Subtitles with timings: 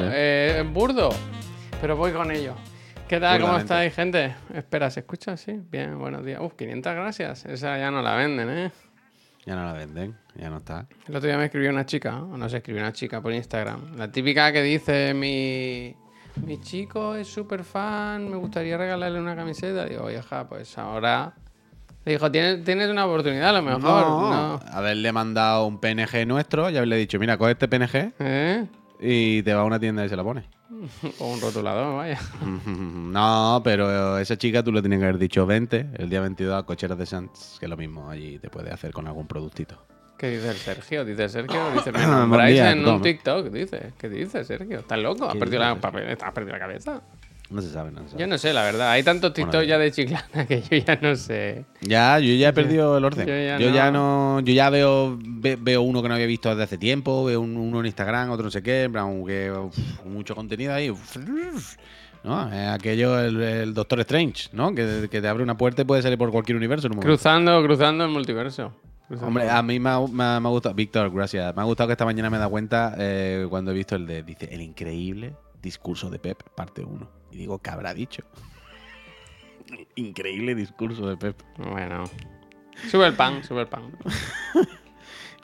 [0.00, 1.10] eh, burdo,
[1.80, 2.54] pero voy con ello.
[3.08, 3.40] ¿Qué tal?
[3.40, 4.34] ¿Cómo estáis, gente?
[4.54, 5.36] Espera, ¿se escucha?
[5.36, 6.40] Sí, bien, buenos días.
[6.40, 7.46] Uf, 500 gracias.
[7.46, 8.70] Esa ya no la venden, ¿eh?
[9.46, 10.86] Ya no la venden, ya no está.
[11.06, 13.96] El otro día me escribió una chica, o no sé, escribió una chica por Instagram.
[13.96, 15.96] La típica que dice, mi,
[16.44, 19.86] mi chico es súper fan, me gustaría regalarle una camiseta.
[19.86, 21.34] Digo, oye, ja, pues ahora...
[22.04, 23.82] Le dijo, tienes, tienes una oportunidad a lo mejor.
[23.82, 24.60] No.
[24.72, 28.66] Haberle mandado un PNG nuestro y haberle dicho, mira, coge este PNG ¿Eh?
[29.00, 30.44] Y te va a una tienda y se la pone.
[31.18, 32.18] O un rotulador, vaya.
[32.66, 36.62] No, pero esa chica tú le tienes que haber dicho 20, el día 22 a
[36.64, 39.76] Cocheras de Sanz, que es lo mismo, allí te puede hacer con algún productito.
[40.18, 41.04] ¿Qué dice el Sergio?
[41.04, 43.00] Dice Sergio, dice, me nombráis en un.
[43.00, 43.92] TikTok, dice.
[43.96, 44.80] ¿Qué dice Sergio?
[44.80, 45.26] ¿Estás loco?
[45.26, 47.02] ¿Has ¿Qué perdido la, ¿Has perdido la cabeza?
[47.50, 48.20] No se sabe, no se sabe.
[48.20, 48.90] Yo no sé, la verdad.
[48.90, 51.64] Hay tantos TikTok Bueno, ya de chiclana que yo ya no sé.
[51.80, 53.26] Ya, yo ya he perdido el orden.
[53.26, 54.40] Yo ya Yo ya no.
[54.40, 57.56] yo ya veo, ve- veo uno que no había visto desde hace tiempo, veo un-
[57.56, 60.90] uno en Instagram, otro no sé qué, en plan, que uf, mucho contenido ahí.
[60.90, 61.16] uf,
[62.24, 62.52] ¿No?
[62.52, 64.74] Es aquello, el, el Doctor Strange, ¿no?
[64.74, 66.94] Que, que te abre una puerta y puede salir por cualquier universo en.
[66.98, 68.74] Cruzando, cruzando el multiverso.
[69.06, 69.28] Cruzando.
[69.28, 71.54] Hombre, a mí me ha, me ha- me ha gustado, Víctor, gracias.
[71.56, 74.06] Me ha gustado que esta mañana me he dado cuenta eh, cuando he visto el
[74.06, 77.17] de, dice, el increíble discurso de Pep, parte 1.
[77.30, 78.22] Y digo, ¿qué habrá dicho?
[79.96, 81.36] increíble discurso de Pep.
[81.58, 82.04] Bueno.
[82.90, 83.92] Sube el pan, sube el pan.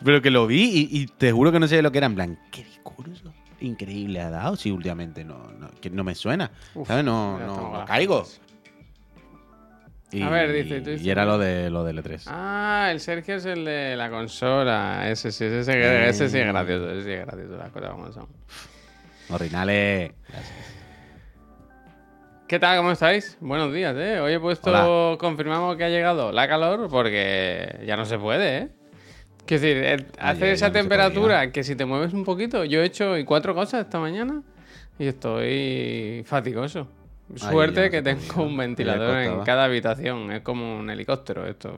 [0.03, 2.07] Pero que lo vi y, y te juro que no sé lo que era.
[2.07, 3.33] En plan, ¿qué discurso?
[3.61, 4.57] Increíble ha dado.
[4.57, 6.51] Si últimamente no, no, que no me suena.
[6.75, 7.05] Uf, ¿Sabes?
[7.05, 8.25] No, no, caigo.
[10.11, 12.23] Y, A ver, dice, tú dices- y era lo de lo del E3.
[12.29, 15.11] Ah, el Sergio es el de la consola.
[15.11, 16.91] Ese sí, ese, sí- ese sí es gracioso.
[16.91, 18.27] Ese sí es gracioso, las cosas como son.
[19.29, 20.13] Ordinales.
[22.55, 22.77] ¿Qué tal?
[22.77, 23.37] ¿Cómo estáis?
[23.41, 24.21] Buenos días, ¿eh?
[24.21, 25.19] Hoy he puesto, Hola.
[25.19, 28.69] confirmamos que ha llegado la calor porque ya no se puede, ¿eh?
[29.45, 32.85] Decir, eh, hace ya- esa no temperatura que si te mueves un poquito, yo he
[32.85, 34.41] hecho cuatro cosas esta mañana
[35.01, 36.87] y estoy fatigoso.
[37.35, 41.77] Suerte no que tengo un ventilador en cada habitación, es como un helicóptero esto.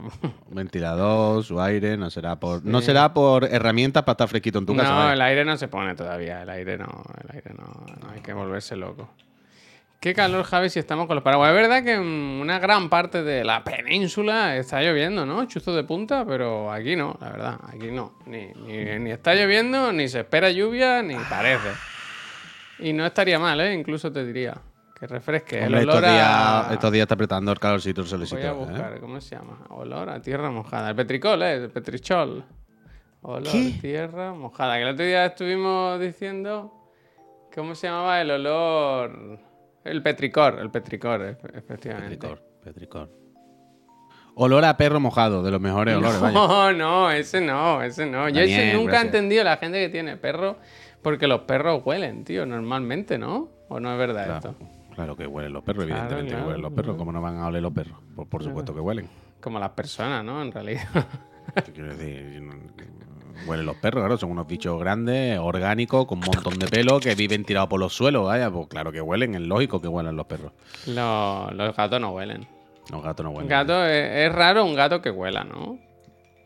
[0.50, 2.62] Ventilador, su aire, no será por.
[2.66, 4.90] No será por herramientas para estar fresquito en tu casa.
[5.06, 7.64] no, el aire no se pone todavía, el aire no, el aire no,
[8.02, 9.08] no hay que volverse loco.
[10.00, 11.50] Qué calor, Javi, si estamos con los paraguas.
[11.50, 15.46] Es verdad que en una gran parte de la península está lloviendo, ¿no?
[15.46, 18.14] Chuzo de punta, pero aquí no, la verdad, aquí no.
[18.26, 21.70] Ni, ni, ni está lloviendo, ni se espera lluvia, ni parece.
[22.78, 23.74] Y no estaría mal, ¿eh?
[23.74, 24.54] Incluso te diría
[24.98, 25.62] que refresque.
[25.62, 26.12] Hombre, el estos, olor a...
[26.12, 28.36] días, estos días está apretando el calorcito, el solecito.
[28.36, 28.54] Voy a ¿eh?
[28.54, 29.58] buscar, ¿cómo se llama?
[29.70, 30.90] Olor a tierra mojada.
[30.90, 31.54] El petricol, ¿eh?
[31.54, 32.44] El petrichol.
[33.22, 34.76] Olor a tierra mojada.
[34.76, 36.72] Que el otro día estuvimos diciendo.
[37.54, 39.38] ¿Cómo se llamaba el olor?
[39.86, 42.16] El petricor, el petricor, efe- efectivamente.
[42.16, 43.10] Petricor, petricor.
[44.34, 46.34] Olor a perro mojado, de los mejores olores, vaya.
[46.34, 48.28] No, no, ese no, ese no.
[48.28, 50.56] Yo ese nunca he entendido la gente que tiene perro.
[51.02, 53.48] Porque los perros huelen, tío, normalmente, ¿no?
[53.68, 54.54] ¿O no es verdad Claro, esto?
[54.94, 56.96] claro que huelen los perros, Claro, evidentemente claro, que huelen los perros.
[56.96, 57.98] ¿Cómo no van a oler los perros?
[58.16, 59.08] Por, por supuesto que huelen.
[59.40, 60.42] Como las personas, ¿no?
[60.42, 60.82] En realidad.
[61.64, 62.54] ¿Qué Quiero decir, no-
[63.46, 67.14] huelen los perros, claro, son unos bichos grandes, orgánicos, con un montón de pelo, que
[67.14, 70.26] viven tirados por los suelos, vaya, pues claro que huelen, es lógico que huelan los
[70.26, 70.52] perros.
[70.86, 72.46] los, los gatos no huelen.
[72.90, 73.48] Los gatos no huelen.
[73.48, 75.78] gato es, es raro un gato que huela, ¿no?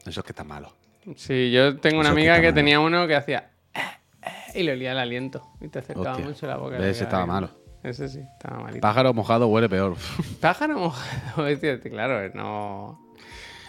[0.07, 0.73] Eso es que está malo.
[1.17, 3.81] Sí, yo tengo una Eso amiga que tenía uno que hacía eh,
[4.23, 6.77] eh, y le olía el aliento y te acercaba Hostia, mucho la boca.
[6.89, 7.51] ese estaba malo.
[7.83, 8.81] Ese sí, estaba malito.
[8.81, 9.97] Pájaro mojado huele peor.
[10.41, 11.47] Pájaro mojado,
[11.91, 13.10] claro, no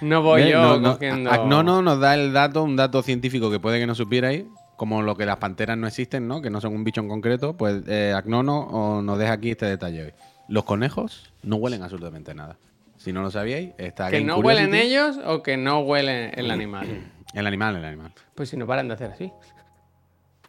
[0.02, 0.52] no voy ¿Ves?
[0.52, 3.88] yo No, no, cogiendo Agnono nos da el dato, un dato científico que puede que
[3.88, 4.46] no supierais,
[4.76, 6.42] como lo que las panteras no existen, ¿no?
[6.42, 8.68] Que no son un bicho en concreto, pues eh, Agnono
[8.98, 10.14] os nos deja aquí este detalle hoy.
[10.48, 12.58] Los conejos no huelen absolutamente nada.
[12.98, 14.64] Si no lo sabíais, está que Game no Curiosity.
[14.70, 16.88] huelen ellos o que no huelen el animal.
[17.34, 18.12] El animal, el animal.
[18.36, 19.32] Pues si no paran de hacer así.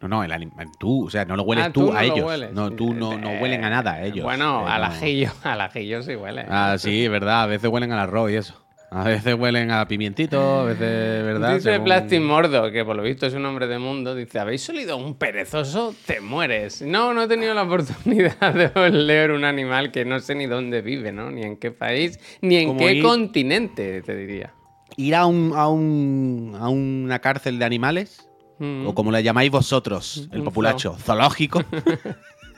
[0.01, 0.67] No, no, el animal.
[0.81, 2.27] Tú, o sea, no lo hueles Ah, tú, no a lo ellos.
[2.27, 2.53] hueles.
[2.53, 4.25] No, tú no, no Eh, huelen a nada, ellos.
[4.25, 4.87] Bueno, Eh, al no.
[4.89, 6.45] ajillo, al ajillo sí huele.
[6.49, 7.43] Ah, sí, verdad.
[7.45, 8.61] A veces huelen al arroz y eso.
[8.95, 10.81] A veces huelen a pimientito, a veces,
[11.25, 11.55] ¿verdad?
[11.55, 14.69] Dice Según- Plastic Mordo, que por lo visto es un hombre de mundo, dice, ¿habéis
[14.69, 15.95] olido un perezoso?
[16.05, 16.83] Te mueres.
[16.83, 20.83] No, no he tenido la oportunidad de oler un animal que no sé ni dónde
[20.83, 21.31] vive, ¿no?
[21.31, 24.53] Ni en qué país, ni en Como qué ir- continente, te diría.
[24.99, 28.29] Ir a, un, a, un, a una cárcel de animales,
[28.59, 28.87] Mm.
[28.87, 31.65] o como le llamáis vosotros, el populacho, zoológico,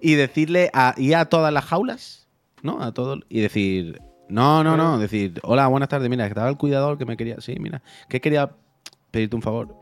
[0.00, 2.28] y decirle a, ir a todas las jaulas,
[2.62, 2.80] ¿no?
[2.82, 6.98] A todos, y decir, no, no, no, decir, hola, buenas tardes, mira, estaba el cuidador
[6.98, 8.50] que me quería, sí, mira, que quería
[9.10, 9.76] pedirte un favor,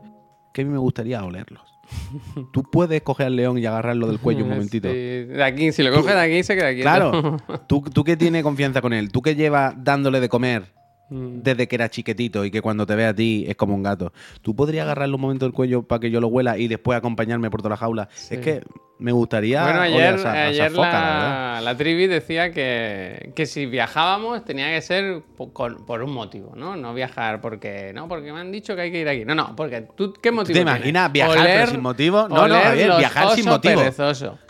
[0.53, 1.61] que a mí me gustaría olerlos.
[2.53, 4.87] Tú puedes coger al león y agarrarlo del cuello un momentito.
[4.89, 6.83] Sí, de aquí, si lo coge de aquí, se queda quieto.
[6.83, 7.37] Claro,
[7.67, 10.73] tú, tú que tienes confianza con él, tú que llevas dándole de comer
[11.09, 11.41] Mm.
[11.43, 14.13] desde que era chiquitito y que cuando te ve a ti es como un gato.
[14.41, 17.51] ¿Tú podrías agarrarle un momento del cuello para que yo lo huela y después acompañarme
[17.51, 18.09] por toda la jaula?
[18.13, 18.35] Sí.
[18.35, 18.63] Es que
[18.99, 19.63] me gustaría.
[19.63, 23.45] Bueno, ayer, a esa- a esa ayer foca, la la, la trivi decía que, que
[23.45, 26.75] si viajábamos tenía que ser con- por un motivo, ¿no?
[26.77, 29.25] No viajar porque, no, porque me han dicho que hay que ir aquí.
[29.25, 32.27] No, no, porque tú, ¿qué motivo te imaginas viajar pero sin motivo?
[32.29, 33.81] No, no, Javier, los viajar sin motivo.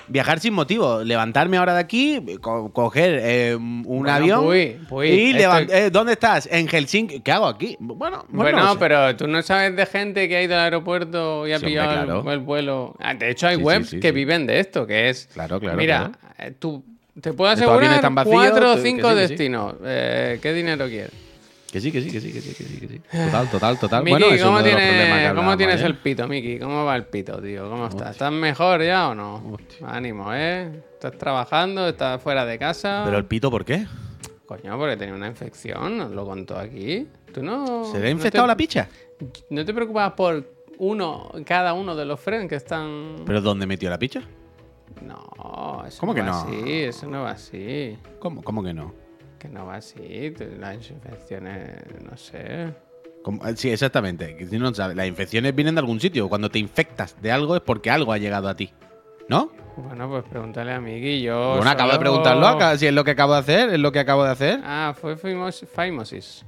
[0.06, 1.02] Viajar sin motivo.
[1.02, 6.12] Levantarme ahora de aquí, co- coger eh, un Bueno, avión Puy, Puy, y eh, ¿Dónde
[6.14, 6.48] estás?
[6.52, 7.22] En Helsinki.
[7.22, 7.78] ¿Qué hago aquí?
[7.80, 8.80] Bueno, bueno, Bueno, no sé.
[8.80, 11.92] pero tú no sabes de gente que ha ido al aeropuerto y ha Sí, pillado
[12.02, 12.32] el- claro.
[12.34, 12.96] el, vuelo.
[13.00, 14.14] Ah, De hecho, hay Sí, webs sí, que sí.
[14.46, 15.28] De esto, que es.
[15.34, 16.34] Claro, claro, Mira, claro.
[16.40, 16.84] eh, tú
[17.22, 19.28] te puedo asegurar están vacíos, cuatro o que cinco sí, que sí.
[19.30, 19.76] destinos.
[19.86, 21.12] Eh, ¿Qué dinero quieres?
[21.72, 23.02] Que sí, que sí, que sí, que sí, que sí, que sí.
[23.12, 24.04] Total, total, total.
[24.04, 26.60] Miki, bueno, ¿cómo, tiene- ¿cómo tienes el pito, Miki?
[26.60, 27.68] ¿Cómo va el pito, tío?
[27.68, 28.12] ¿Cómo estás?
[28.12, 29.38] ¿Estás mejor ya o no?
[29.54, 29.88] Hostia.
[29.88, 30.70] Ánimo, ¿eh?
[30.94, 31.88] ¿Estás trabajando?
[31.88, 33.02] ¿Estás fuera de casa?
[33.06, 33.88] ¿Pero el pito por qué?
[34.46, 37.08] Coño, porque tenía una infección, nos lo contó aquí.
[37.34, 37.86] ¿Tú no...?
[37.92, 38.88] ¿Se le ha no infectado te- la picha?
[39.50, 43.16] ¿No te preocupas por uno, cada uno de los friends que están...?
[43.26, 44.22] ¿Pero dónde metió la picha?
[45.02, 46.34] No, eso ¿Cómo no que va no?
[46.42, 47.98] así, eso no va así.
[48.20, 48.94] ¿Cómo, cómo que no?
[49.40, 51.76] Que no va así, las infecciones,
[52.10, 52.74] no sé.
[53.24, 53.46] ¿Cómo?
[53.46, 54.38] Eh, Sí, exactamente.
[54.52, 56.30] No sabes, Las infecciones vienen de algún sitio.
[56.30, 58.72] Cuando te infectas de algo es porque algo ha llegado a ti.
[59.30, 59.52] ¿No?
[59.78, 61.56] Bueno, pues pregúntale a Miki, yo...
[61.56, 62.46] bueno, acabo de solo- preguntarlo.
[62.48, 64.60] acá, Si es lo que acabo de hacer, es lo que acabo de hacer.
[64.64, 66.46] Ah, fue Famosis.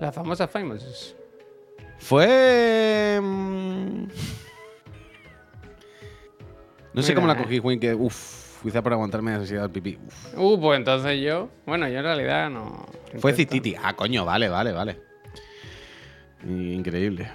[0.00, 1.16] La famosa Famosis.
[2.00, 3.18] Fue.
[3.22, 4.04] mm,
[6.92, 7.42] No sé Mira, cómo la eh.
[7.42, 7.94] cogí, Juan, que.
[7.94, 9.98] Uff, quizá por aguantarme la necesidad del pipí.
[10.04, 10.34] Uf.
[10.36, 11.48] Uh, pues entonces yo...
[11.66, 12.84] Bueno, yo en realidad no...
[13.18, 13.76] Fue cistiti.
[13.80, 15.00] Ah, coño, vale, vale, vale.
[16.44, 17.30] Increíble.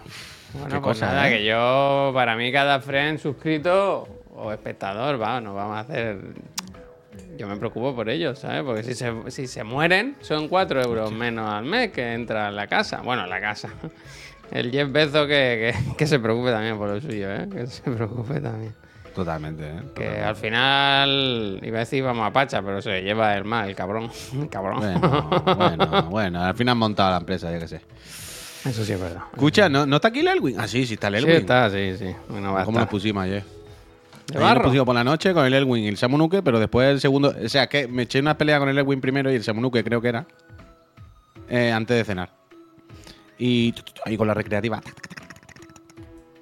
[0.53, 1.37] Bueno, Qué pues cosa, nada, ¿eh?
[1.37, 6.17] que yo, para mí, cada friend suscrito o espectador, va, nos vamos a hacer.
[7.37, 8.63] Yo me preocupo por ellos, ¿sabes?
[8.63, 12.55] Porque si se, si se mueren, son 4 euros menos al mes que entra en
[12.55, 13.01] la casa.
[13.01, 13.69] Bueno, en la casa.
[14.51, 17.47] El Jeff Bezos que, que, que se preocupe también por lo suyo, ¿eh?
[17.51, 18.73] Que se preocupe también.
[19.13, 19.81] Totalmente, ¿eh?
[19.95, 23.75] Que al final, iba a decir vamos a Pacha, pero se lleva el mal, el
[23.75, 24.09] cabrón.
[24.33, 24.79] El cabrón.
[24.79, 26.43] Bueno, bueno, bueno.
[26.43, 27.81] Al final han montado la empresa, yo qué sé.
[28.65, 29.21] Eso sí es verdad.
[29.31, 30.59] Escucha, ¿no, ¿no está aquí el Elwin?
[30.59, 31.35] Ah, sí, sí está el Sí Elwin.
[31.37, 32.15] está, sí, sí.
[32.27, 33.43] Bueno, va ¿Cómo nos pusimos ayer?
[34.27, 34.55] ¿De barro?
[34.55, 37.33] Nos pusimos por la noche con el Elwin y el Samunuke, pero después el segundo.
[37.43, 40.01] O sea, que me eché una pelea con el Elwin primero y el Samunuke creo
[40.01, 40.25] que era.
[41.47, 42.29] eh, antes de cenar.
[43.37, 43.73] Y
[44.05, 44.81] ahí con la recreativa.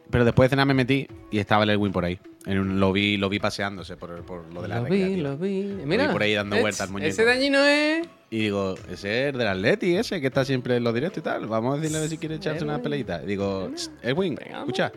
[0.09, 2.19] Pero después de cenar me metí y estaba el Elwin por ahí.
[2.45, 5.29] En un- lo, vi, lo vi paseándose por, por lo de la Lo vi, recreativa.
[5.29, 5.63] lo vi.
[5.85, 7.09] Mira, por ahí dando vueltas al muñeco.
[7.09, 8.07] Ese dañino es.
[8.29, 11.47] Y digo, ese es del Atleti, ese que está siempre en los directos y tal.
[11.47, 13.21] Vamos a decirle a ver si quiere echarse una peleita.
[13.23, 14.91] Y digo, "Tss, Elwin, escucha.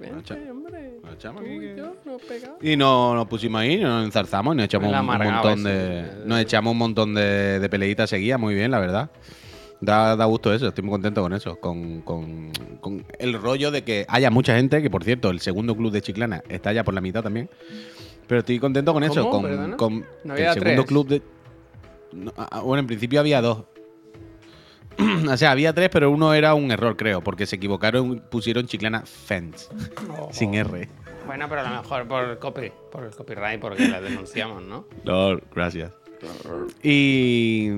[0.00, 0.94] Vente, hombre.
[1.04, 1.48] aquí
[2.62, 6.04] y yo no, nos pusimos ahí, nos enzarzamos y nos echamos un, montón de.
[6.24, 9.10] Nos echamos un montón de, de peleitas seguidas, muy bien, la verdad.
[9.84, 11.56] Da, da gusto eso, estoy muy contento con eso.
[11.56, 15.76] Con, con- con el rollo de que haya mucha gente, que por cierto, el segundo
[15.76, 17.50] club de Chiclana está ya por la mitad también.
[18.28, 19.28] Pero estoy contento con eso.
[19.28, 20.86] Con, con No el había segundo tres.
[20.86, 21.22] club de.
[22.12, 23.64] No, ah, bueno, en principio había dos.
[25.30, 29.02] o sea, había tres, pero uno era un error, creo, porque se equivocaron, pusieron Chiclana
[29.04, 29.68] Fence,
[30.30, 30.88] sin R.
[31.26, 34.86] Bueno, pero a lo mejor por, copy, por el copyright, porque la denunciamos, ¿no?
[35.04, 35.90] No, gracias.
[36.82, 37.70] Y.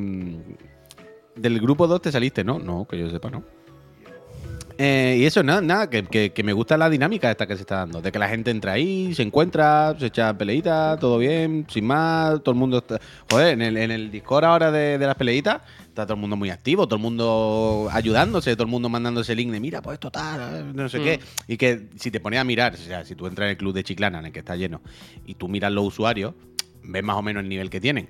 [1.48, 2.58] mm, Del grupo 2 te saliste, ¿no?
[2.58, 3.42] No, que yo sepa, no.
[4.76, 7.60] Eh, y eso, nada, nada, que, que- que me gusta la dinámica esta que se
[7.60, 8.02] está dando.
[8.02, 12.42] De que la gente entra ahí, se encuentra, se echa peleita, todo bien, sin más,
[12.42, 13.00] todo el mundo está.
[13.30, 16.34] Joder, en el, en el Discord ahora de, de las peleitas, está todo el mundo
[16.34, 19.94] muy activo, todo el mundo ayudándose, todo el mundo mandándose el link de mira, pues
[19.94, 21.20] esto tal, no sé qué.
[21.46, 23.74] Y que si te pones a mirar, o sea, si tú entras en el club
[23.74, 24.80] de Chiclana, en el que está lleno,
[25.24, 26.34] y tú miras los usuarios,
[26.82, 28.08] ves más o menos el nivel que tienen.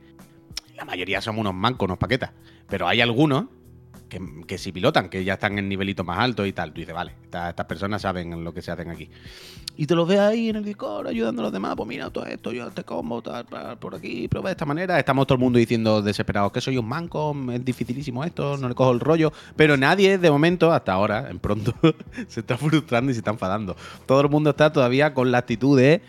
[0.79, 2.31] La mayoría somos unos mancos, unos paquetas.
[2.69, 3.47] Pero hay algunos
[4.09, 6.73] que, que sí pilotan, que ya están en nivelitos más altos y tal.
[6.73, 9.09] Tú dices, vale, esta- estas personas saben lo que se hacen aquí.
[9.77, 11.75] Y te los ves ahí en el Discord ayudando a los demás.
[11.77, 14.99] Pues mira, todo esto, yo te combo, tal, tal, por aquí, prueba de esta manera.
[15.01, 18.75] Estamos todo el mundo diciendo desesperados que soy un manco, es dificilísimo esto, no le
[18.77, 19.33] cojo el rollo.
[19.57, 21.75] Pero nadie, de momento, hasta ahora, en pronto,
[22.29, 23.75] se está frustrando y se está enfadando.
[24.07, 26.01] Todo el mundo está todavía con la actitud de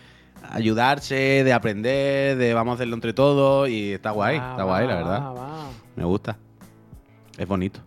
[0.52, 3.68] ayudarse, de aprender, de vamos a hacerlo entre todos.
[3.68, 5.20] Y está guay, está guay, la verdad.
[5.24, 5.70] va, va.
[5.96, 6.38] Me gusta.
[7.38, 7.80] Es bonito.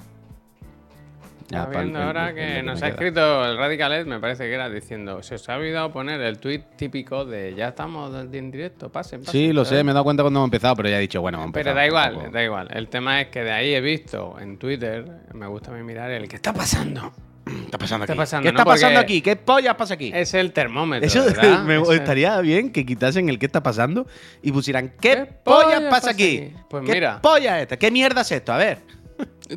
[1.51, 4.53] Ya, Está viendo el- ahora el- que nos ha escrito el Radicalet, me parece que
[4.53, 8.91] era diciendo, se os ha olvidado poner el tweet típico de ya estamos en directo,
[8.91, 9.31] pasen, pasen.
[9.31, 11.39] Sí, lo sé, me he dado cuenta cuando hemos empezado, pero ya he dicho, bueno,
[11.41, 12.67] hemos Pero da igual, da igual.
[12.71, 15.03] El tema es que de ahí he visto en Twitter,
[15.33, 17.11] me gusta a mí mirar el que está pasando.
[17.45, 18.59] ¿Qué está pasando está pasando, ¿Qué no?
[18.59, 19.21] está pasando aquí?
[19.23, 20.11] ¿Qué pollas pasa aquí?
[20.13, 21.07] Es el termómetro.
[21.07, 21.63] Eso ¿verdad?
[21.63, 24.05] me Es el- estaría bien que quitasen el qué está pasando
[24.43, 26.37] y pusieran ¿qué, ¿Qué pollas pollas pasa pasa aquí?
[26.37, 26.53] aquí?
[26.69, 27.19] Pues ¿Qué mira.
[27.23, 27.77] polla es esta?
[27.77, 28.53] ¿Qué mierda es esto?
[28.53, 28.77] A ver.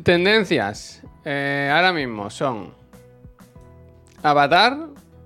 [0.03, 1.01] Tendencias.
[1.25, 2.73] eh, ahora mismo son
[4.21, 4.77] Avatar,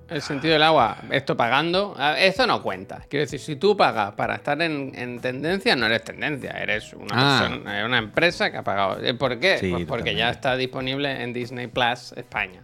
[0.09, 1.95] el sentido del agua, esto pagando.
[2.17, 3.03] Esto no cuenta.
[3.09, 7.07] Quiero decir, si tú pagas para estar en, en tendencia, no eres tendencia, eres una
[7.11, 7.39] Ah.
[7.41, 8.99] persona, eh, una empresa que ha pagado.
[9.03, 9.57] Eh, ¿Por qué?
[9.57, 12.61] Sí, Pues porque ya está disponible en Disney Plus España.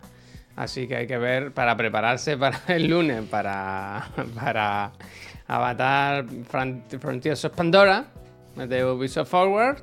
[0.56, 4.92] Así que hay que ver para prepararse para el lunes, para, para
[5.48, 8.06] Avatar Fron- Frontiers of Pandora
[8.56, 9.82] de Ubisoft Forward.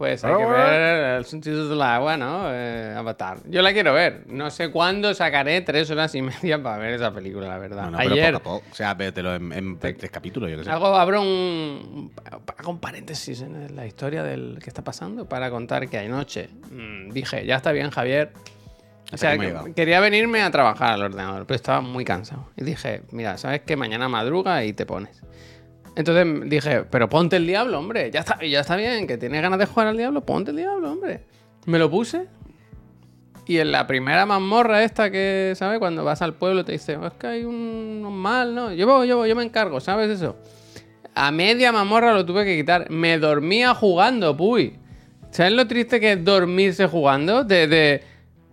[0.00, 2.44] Pues hay que ver el sentido del agua, ¿no?
[2.50, 3.36] Eh, Avatar.
[3.50, 4.22] Yo la quiero ver.
[4.28, 7.84] No sé cuándo sacaré tres horas y media para ver esa película, la verdad.
[7.84, 8.66] No, no, pero Ayer poco a poco.
[8.72, 10.70] O sea, vételo en, en tres capítulos, yo qué sé.
[10.70, 12.10] hago, abro un,
[12.56, 17.10] hago un paréntesis en la historia del que está pasando para contar que anoche mm,
[17.10, 18.32] dije, ya está bien, Javier.
[19.12, 22.48] O sea, que que- quería venirme a trabajar al ordenador, pero estaba muy cansado.
[22.56, 23.76] Y dije, mira, ¿sabes qué?
[23.76, 25.20] Mañana madruga y te pones.
[26.00, 28.10] Entonces dije, pero ponte el diablo, hombre.
[28.10, 30.90] Ya está, ya está bien, que tienes ganas de jugar al diablo, ponte el diablo,
[30.92, 31.20] hombre.
[31.66, 32.26] Me lo puse.
[33.46, 35.78] Y en la primera mazmorra esta que, ¿sabes?
[35.78, 38.72] Cuando vas al pueblo te dice, "Oh, es que hay un un mal, ¿no?
[38.72, 40.36] Yo voy, yo voy, yo me encargo, ¿sabes eso?
[41.14, 42.88] A media mazmorra lo tuve que quitar.
[42.90, 44.76] Me dormía jugando, puy.
[45.30, 47.42] ¿Sabes lo triste que es dormirse jugando?
[47.44, 48.02] De, de,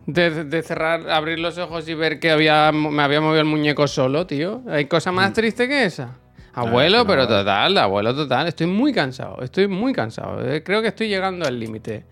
[0.07, 3.87] de- de cerrar, abrir los ojos y ver que había, me había movido el muñeco
[3.87, 4.61] solo, tío.
[4.67, 6.15] ¿Hay cosa más triste que esa?
[6.61, 8.47] Abuelo, no, pero total, abuelo total.
[8.47, 10.43] Estoy muy cansado, estoy muy cansado.
[10.47, 12.05] Eh, Creo que estoy llegando al límite.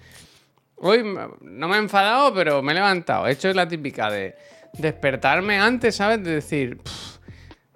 [0.78, 1.04] Hoy
[1.42, 3.28] no me he enfadado, pero me he levantado.
[3.28, 4.36] He hecho la típica de
[4.74, 6.24] despertarme antes, ¿sabes?
[6.24, 7.18] De decir, "Pff,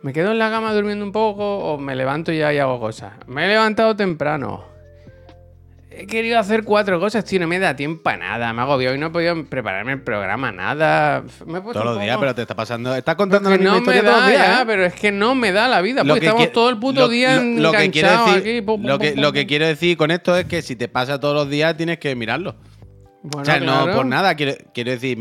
[0.02, 3.14] me quedo en la cama durmiendo un poco o me levanto ya y hago cosas.
[3.28, 4.66] Me he levantado temprano.
[5.92, 8.54] He querido hacer cuatro cosas, tío, no me da tiempo a nada.
[8.54, 11.24] Me agobio y no he podido prepararme el programa, nada.
[11.48, 12.96] Me he Todos los días, pero te está pasando.
[12.96, 14.48] Estás contando la misma no me historia todos da los días.
[14.48, 14.66] ya, ¿eh?
[14.68, 16.04] pero es que no me da la vida.
[16.04, 18.52] Lo Porque que estamos todo el puto lo- día lo- lo que quiero enganchados decir,
[18.58, 18.62] aquí.
[18.62, 19.48] pum, pum, lo que, pum, lo pum, que pum.
[19.48, 22.56] quiero decir con esto es que si te pasa todos los días tienes que mirarlo.
[23.24, 25.18] Bueno, o sea, no por nada, quiero, quiero decir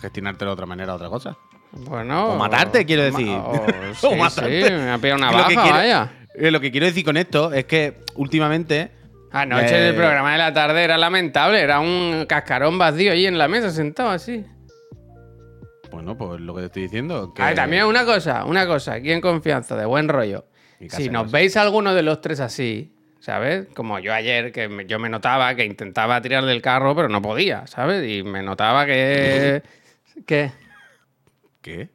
[0.00, 1.36] gestionártelo de otra manera, otra cosa.
[1.72, 3.28] Bueno, O matarte, quiero decir.
[3.30, 4.66] o- sí, O matarte.
[4.66, 6.12] sí, me ha pillado una baja, quiero- vaya.
[6.34, 9.01] eh, Lo que quiero decir con esto es que últimamente.
[9.32, 13.38] Anoche Eh, el programa de la tarde era lamentable, era un cascarón vacío ahí en
[13.38, 14.44] la mesa sentado así.
[15.90, 17.32] Bueno, pues lo que te estoy diciendo.
[17.34, 20.46] Que Ah, también una cosa, una cosa, aquí en confianza, de buen rollo.
[20.88, 21.32] Si nos casa.
[21.36, 23.68] veis alguno de los tres así, ¿sabes?
[23.74, 27.22] Como yo ayer, que me- yo me notaba que intentaba tirar del carro, pero no
[27.22, 28.06] podía, ¿sabes?
[28.08, 29.62] Y me notaba que...
[30.26, 30.50] ¿Qué?
[31.60, 31.90] ¿Qué?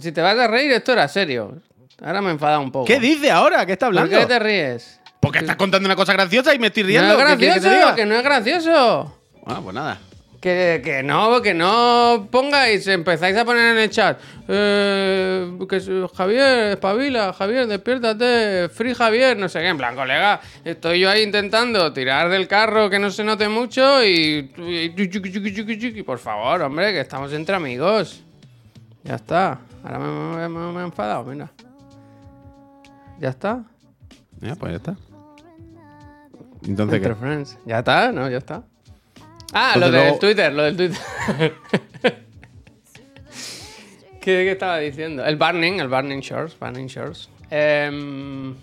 [0.00, 1.62] Si te vas a reír, esto era serio.
[2.02, 2.84] Ahora me enfada un poco.
[2.86, 3.64] ¿Qué dice ahora?
[3.64, 4.18] ¿Qué está ¿Por hablando?
[4.18, 4.99] qué te ríes?
[5.20, 7.14] Porque estás contando una cosa graciosa y me estoy riendo.
[7.16, 7.94] No es ¿Qué quieres que te gracioso, diga?
[7.96, 9.18] que no es gracioso.
[9.44, 9.98] Bueno, pues nada.
[10.40, 14.18] Que, que no, que no pongáis, empezáis a poner en el chat.
[14.48, 19.68] eh, que Javier, espabila, Javier, despiértate, Free Javier, no sé qué.
[19.68, 24.02] En plan, colega, estoy yo ahí intentando tirar del carro que no se note mucho
[24.02, 24.50] y.
[26.06, 28.22] Por favor, hombre, que estamos entre amigos.
[29.04, 29.58] Ya está.
[29.84, 31.50] Ahora me, me- me- me he enfadado, mira.
[33.20, 33.62] Ya está.
[34.40, 34.96] Ya, pues ya está.
[36.66, 37.14] Entonces, Entre ¿qué?
[37.16, 37.58] friends.
[37.66, 38.28] Ya está, ¿no?
[38.30, 38.62] Ya está.
[39.52, 40.98] Ah, Entonces lo del luego- Twitter, lo del Twitter.
[44.20, 45.24] ¿Qué, qué estaba diciendo?
[45.24, 47.30] El Burning, el Burning Shores, Burning Shores.
[47.50, 48.54] Em,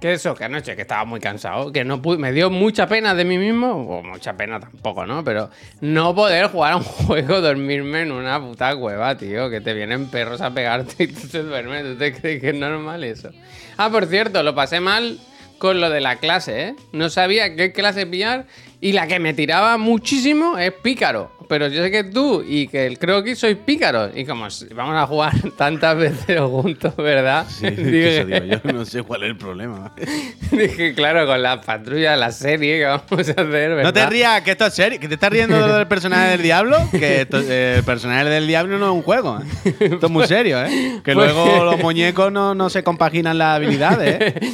[0.00, 3.14] que eso, que anoche que estaba muy cansado, que no pude, me dio mucha pena
[3.14, 5.22] de mí mismo, o mucha pena tampoco, ¿no?
[5.22, 9.72] Pero no poder jugar a un juego, dormirme en una puta cueva, tío, que te
[9.72, 13.30] vienen perros a pegarte y tú te duermes, ¿tú te crees que es normal eso?
[13.76, 15.20] Ah, por cierto, lo pasé mal
[15.62, 16.74] con lo de la clase, ¿eh?
[16.90, 18.46] No sabía qué clase pillar
[18.80, 21.30] y la que me tiraba muchísimo es pícaro.
[21.48, 24.10] Pero yo sé que tú y que el croquis sois pícaros.
[24.16, 27.46] Y como vamos a jugar tantas veces juntos, ¿verdad?
[27.48, 29.92] Sí, que dije, eso digo yo, no sé cuál es el problema.
[30.50, 33.82] dije, claro, con la patrulla, la serie que vamos a hacer, ¿verdad?
[33.84, 34.98] No te rías, que esto es serio.
[34.98, 36.76] Que te estás riendo del personaje del diablo.
[36.90, 39.38] Que esto- eh, el personaje del diablo no es un juego.
[39.38, 39.74] ¿eh?
[39.78, 41.00] Esto es muy serio, ¿eh?
[41.04, 44.52] Que Pues- luego los muñecos no, no se compaginan las habilidades, ¿eh?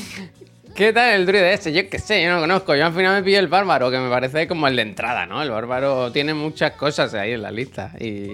[0.78, 1.73] ¿Qué tal el druide este?
[1.73, 2.73] Yo qué sé, yo no lo conozco.
[2.76, 5.42] Yo al final me pillé el bárbaro, que me parece como el de entrada, ¿no?
[5.42, 7.90] El bárbaro tiene muchas cosas ahí en la lista.
[7.99, 8.30] Y,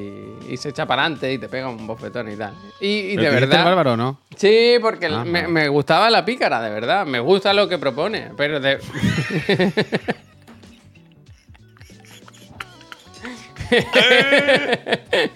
[0.51, 2.53] y se echa para adelante y te pega un bofetón y tal.
[2.83, 3.59] Y, y ¿Pero de verdad.
[3.61, 4.21] el bárbaro no?
[4.37, 5.25] Sí, porque Ajá.
[5.25, 7.07] me, me gustaba la pícara, de verdad.
[7.07, 8.33] Me gusta lo que propone.
[8.37, 8.79] Pero de.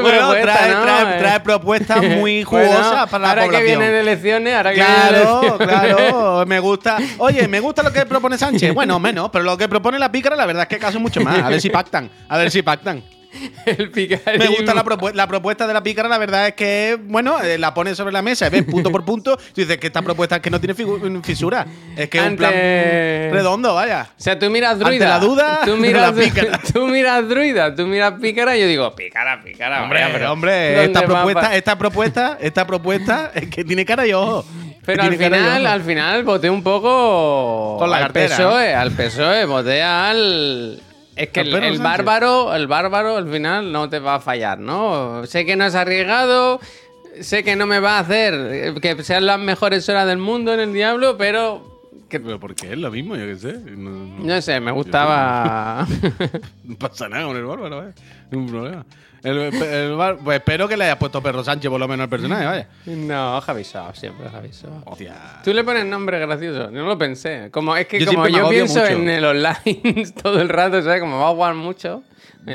[0.00, 0.82] Bueno, propuesta, trae, ¿no?
[0.84, 3.66] trae- Eh, trae propuestas muy bueno, jugosas para la ahora población.
[3.66, 5.68] que vienen elecciones, ahora que Claro, elecciones.
[5.68, 6.98] claro, me gusta.
[7.18, 8.74] Oye, me gusta lo que propone Sánchez.
[8.74, 11.38] Bueno, menos, pero lo que propone la pícara, la verdad es que caso mucho más.
[11.42, 13.02] A ver si pactan, a ver si pactan.
[13.66, 14.44] El picarismo.
[14.44, 17.56] Me gusta la, propu- la propuesta de la pícara, la verdad es que, bueno, eh,
[17.58, 19.36] la pones sobre la mesa y ves punto por punto.
[19.36, 21.66] Tú dices que esta propuesta es que no tiene figu- fisura.
[21.96, 24.08] Es que es un plan redondo, vaya.
[24.10, 25.08] O sea, tú miras Ante druida.
[25.08, 26.60] la duda, tú miras, la pícara.
[26.72, 29.82] tú miras druida, tú miras pícara y yo digo, pícara, pícara.
[29.82, 34.06] Hombre, vaya, pero hombre, ¿dónde esta propuesta, esta propuesta, esta propuesta es que tiene cara
[34.06, 34.44] y ojo.
[34.84, 38.90] Pero al y final, al final voté un poco Con la al cartera, PSOE, al
[38.90, 40.82] PSOE, voté al
[41.16, 45.26] es que el, bárbaro, el bárbaro al final no te va a fallar, ¿no?
[45.26, 46.60] Sé que no es arriesgado,
[47.20, 50.52] sé que no me va a hacer eh, que sean las mejores horas del mundo
[50.54, 51.70] en el diablo, pero
[52.08, 53.52] que Pero porque es lo mismo, yo qué sé.
[53.76, 55.86] No, no- no sé, me gustaba
[56.64, 57.92] no pasa nada con el bárbaro, ¿eh?
[58.30, 58.86] Ningún problema.
[59.24, 62.10] El, el bar- pues espero que le hayas puesto Perro Sánchez por lo menos al
[62.10, 62.68] personaje, vaya.
[62.86, 64.82] No, Javi Sao, siempre Javi Sao.
[64.84, 65.40] Hostia.
[65.44, 67.48] Tú le pones nombre gracioso, no lo pensé.
[67.52, 68.92] Como, es que Yo como siempre me yo agobio pienso mucho.
[68.92, 71.00] en el online todo el rato, ¿sabes?
[71.00, 72.02] Como va a jugar mucho.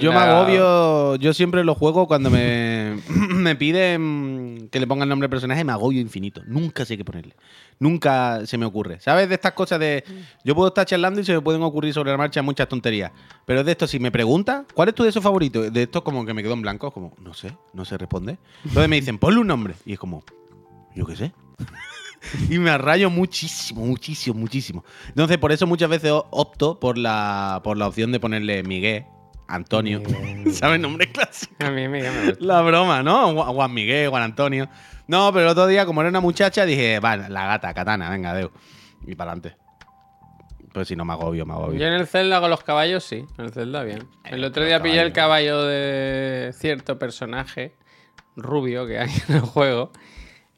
[0.01, 5.10] Yo me agobio, yo siempre lo juego cuando me, me piden que le ponga el
[5.10, 6.41] nombre al personaje, me agobio infinito.
[6.46, 7.36] Nunca sé qué ponerle.
[7.79, 9.00] Nunca se me ocurre.
[9.00, 9.29] ¿Sabes?
[9.29, 10.03] De estas cosas de.
[10.44, 13.12] Yo puedo estar charlando y se me pueden ocurrir sobre la marcha muchas tonterías.
[13.46, 15.72] Pero de esto, si me preguntas, ¿cuál es tu de esos favoritos?
[15.72, 18.38] De esto, como que me quedo en blanco, como, no sé, no sé responder.
[18.65, 19.75] Entonces me dicen, ponle un nombre.
[19.86, 20.24] Y es como,
[20.96, 21.34] yo qué sé.
[22.50, 24.84] y me arrayo muchísimo, muchísimo, muchísimo.
[25.10, 29.06] Entonces, por eso muchas veces opto por la, por la opción de ponerle Miguel,
[29.48, 30.01] Antonio.
[30.51, 30.80] ¿Sabes?
[30.80, 31.54] Nombre clásico.
[31.60, 32.46] A mí me, gusta.
[32.46, 33.34] La broma, ¿no?
[33.54, 34.70] Juan Miguel, Juan Antonio.
[35.08, 38.34] No, pero el otro día, como era una muchacha, dije, va, la gata, katana, venga,
[38.34, 38.51] deu.
[39.06, 39.58] Y para adelante.
[40.74, 41.80] Pues si no me agobio, me agobio.
[41.80, 44.08] Yo en el Zelda con los caballos sí, en el Zelda bien.
[44.25, 47.74] El otro día pillé el caballo de cierto personaje
[48.36, 49.92] rubio que hay en el juego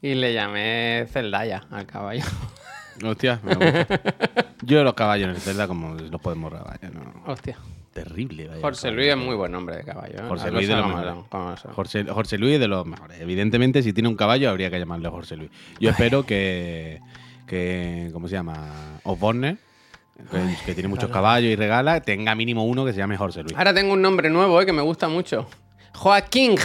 [0.02, 2.24] y le llamé Zeldaya al caballo.
[3.02, 4.00] Hostia, me gusta.
[4.62, 7.24] Yo los caballos en el Zelda como los podemos vaya, no.
[7.26, 7.56] Hostia.
[7.92, 8.60] Terrible, vaya.
[8.60, 8.90] Jorge.
[8.92, 10.14] Luis es muy buen nombre de caballo.
[10.14, 10.22] ¿eh?
[10.28, 11.14] Jorge Luis de los mejores.
[11.74, 13.20] Jorge, Jorge Luis es de los mejores.
[13.20, 15.50] Evidentemente, si tiene un caballo, habría que llamarle Jorge Luis.
[15.80, 17.00] Yo espero que,
[17.46, 19.00] que ¿cómo se llama?
[19.02, 19.56] Osborne,
[20.30, 23.56] que, que tiene muchos caballos y regala, tenga mínimo uno que se llame Jorge Luis.
[23.56, 25.48] Ahora tengo un nombre nuevo eh, que me gusta mucho.
[25.94, 26.56] Joaquín.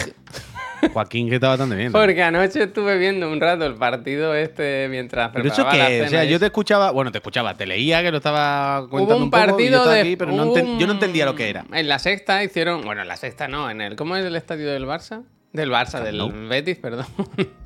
[0.94, 1.92] Joaquín, que está bastante bien.
[1.92, 6.10] Porque anoche estuve viendo un rato el partido este mientras Pero eso preparaba que, o
[6.10, 9.24] sea, yo te escuchaba, bueno, te escuchaba, te leía que lo estaba comentando Hubo un
[9.24, 10.02] un poco, yo partido estaba de.
[10.02, 11.66] aquí, pero no yo no entendía lo que era.
[11.72, 12.84] En la sexta hicieron.
[12.84, 13.96] Bueno, en la sexta no, en el.
[13.96, 15.24] ¿Cómo es el estadio del Barça?
[15.54, 16.22] Del Barça, del.
[16.50, 17.06] Betis, perdón.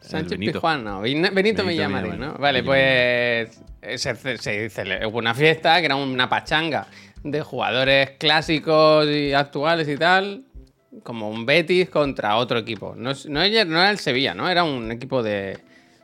[0.00, 0.38] Sánchez.
[0.38, 1.00] Pizjuán, no.
[1.00, 2.20] Benito, Benito me Villamarín.
[2.20, 2.34] ¿no?
[2.34, 3.58] Vale, pues.
[3.80, 6.86] eh, Se, se, se hubo una fiesta que era una pachanga
[7.22, 10.44] de jugadores clásicos y actuales y tal.
[11.02, 12.94] Como un Betis contra otro equipo.
[12.96, 14.48] No, no, era- no era el Sevilla, ¿no?
[14.48, 15.58] Era un equipo de.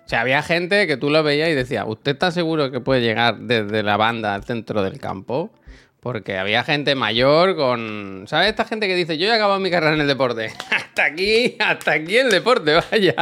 [0.04, 3.00] O sea, había gente que tú lo veías y decía, ¿usted está seguro que puede
[3.00, 5.50] llegar desde la banda al centro del campo?
[6.00, 8.24] Porque había gente mayor con...
[8.26, 8.48] ¿Sabes?
[8.48, 10.46] Esta gente que dice, yo he acabado mi carrera en el deporte.
[10.74, 13.14] hasta aquí, hasta aquí el deporte, vaya.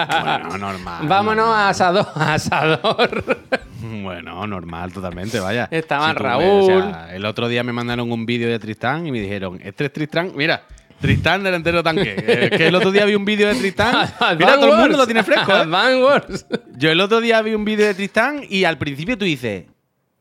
[0.46, 1.06] Bueno, normal.
[1.08, 1.60] Vámonos normal.
[1.66, 2.06] a asador.
[2.14, 3.24] a asador.
[4.02, 5.68] Bueno, normal, totalmente, vaya.
[5.70, 6.62] Estaban tú ves, Raúl.
[6.62, 9.84] o sea, el otro día me mandaron un vídeo de Tristán y me dijeron, este
[9.84, 10.62] es Tristán, mira,
[11.00, 12.16] Tristán delantero tanque.
[12.16, 14.08] Eh, que el otro día vi un vídeo de Tristán.
[14.38, 15.66] mira, todo el mundo lo tiene fresco, ¿eh?
[15.68, 16.46] Van Wars.
[16.76, 19.64] Yo el otro día vi un vídeo de Tristán y al principio tú dices,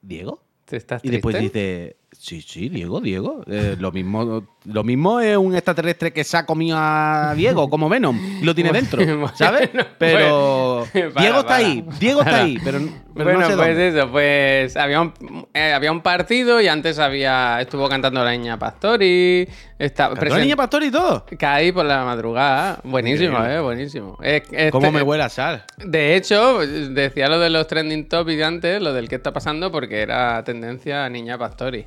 [0.01, 0.43] ¿Diego?
[0.65, 1.95] ¿Te estás Y después dices,
[2.27, 3.41] sí, sí, Diego, Diego.
[3.47, 7.87] Eh, lo, mismo, lo mismo es un extraterrestre que se ha comido a Diego, como
[7.87, 9.01] Venom, y lo tiene dentro,
[9.35, 9.69] ¿sabes?
[9.97, 11.55] Pero para, Diego está para.
[11.55, 12.79] ahí, Diego está ahí, pero,
[13.13, 13.87] pero bueno, no sé pues dónde.
[13.87, 15.13] eso, pues había un,
[15.53, 19.47] eh, había un partido y antes había estuvo cantando la niña Pastori.
[19.79, 21.25] Está, ¿Cantó la niña Pastor y todo?
[21.37, 22.79] Caí por la madrugada.
[22.83, 23.55] Buenísimo, Increíble.
[23.55, 24.17] eh, buenísimo.
[24.21, 25.63] Es- este- ¿Cómo me huele a sal?
[25.77, 29.71] De hecho, decía lo de los trending topics de antes, lo del que está pasando,
[29.71, 31.85] porque era tendencia a Niña Pastori.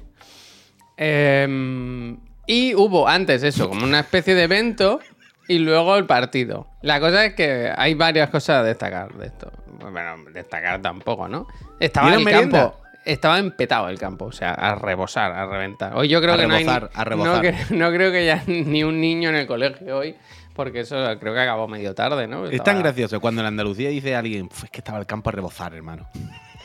[1.03, 5.01] Em, y hubo antes eso, como una especie de evento
[5.49, 6.67] y luego el partido.
[6.83, 9.51] La cosa es que hay varias cosas a destacar de esto.
[9.81, 11.47] Bueno, destacar tampoco, ¿no?
[11.81, 12.61] Estaba ¿Dieron el merienda?
[12.65, 12.77] campo.
[13.07, 15.97] Estaba empetado el campo, o sea, a rebosar, a reventar.
[15.97, 17.35] Hoy yo creo A que no hay a rebozar.
[17.37, 20.15] No, que- no creo que haya ni un niño en el colegio hoy,
[20.55, 22.45] porque eso creo que acabó medio tarde, ¿no?
[22.47, 25.33] Es tan gracioso cuando en Andalucía dice alguien, "Pf, es que estaba el campo a
[25.33, 26.09] rebozar, hermano.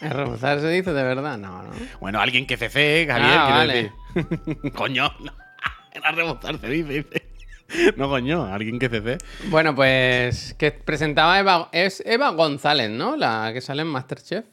[0.01, 1.37] ¿A rebozar se dice de verdad?
[1.37, 1.69] No, no.
[1.99, 3.91] Bueno, alguien que cece, Javier, Ah, quiero vale.
[4.53, 4.71] decir.
[4.73, 5.31] coño, no.
[5.93, 6.93] Era rebozar, se dice.
[7.03, 7.21] dice.
[7.97, 9.17] No, coño, alguien que cece.
[9.45, 13.15] Bueno, pues que presentaba Eva, es Eva González, ¿no?
[13.17, 14.45] La que sale en Masterchef.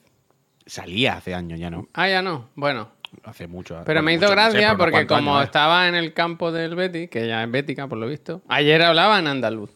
[0.64, 1.88] Salía hace años, ya no.
[1.92, 2.48] Ah, ya no.
[2.54, 2.90] Bueno,
[3.24, 3.74] Hace mucho.
[3.84, 6.52] pero bueno, me hizo mucho, no sé, gracia porque como años, estaba en el campo
[6.52, 9.70] del Betty, que ya es bética por lo visto, ayer hablaba en andaluz.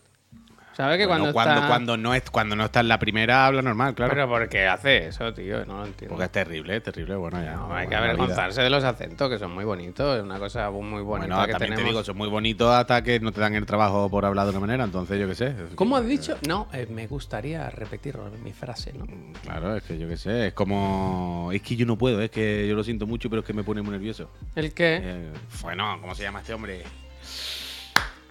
[0.76, 1.68] ¿Sabes que Bueno, cuando, cuando, está...
[1.68, 4.12] cuando, no es, cuando no está en la primera, habla normal, claro.
[4.12, 5.64] Pero ¿por qué hace eso, tío?
[5.64, 6.10] No lo entiendo.
[6.14, 7.16] Porque es terrible, es terrible.
[7.16, 7.54] Bueno, ya.
[7.54, 10.18] No, hay que avergonzarse de los acentos, que son muy bonitos.
[10.18, 11.82] Es una cosa muy bonita Bueno, que también tenemos.
[11.82, 14.50] te digo, son muy bonitos hasta que no te dan el trabajo por hablar de
[14.50, 15.54] una manera, entonces yo qué sé.
[15.76, 16.36] ¿Cómo has dicho?
[16.46, 19.06] No, eh, me gustaría repetir mi frase, ¿no?
[19.44, 21.48] Claro, es que yo qué sé, es como...
[21.52, 23.64] Es que yo no puedo, es que yo lo siento mucho, pero es que me
[23.64, 24.30] pone muy nervioso.
[24.54, 25.00] ¿El qué?
[25.02, 26.82] Eh, bueno, ¿cómo se llama este hombre?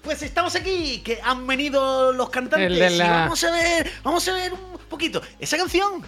[0.05, 3.91] Pues estamos aquí, que han venido los cantantes El de la- y vamos a ver,
[4.03, 5.19] vamos a ver un poquito.
[5.39, 6.03] Esa canción,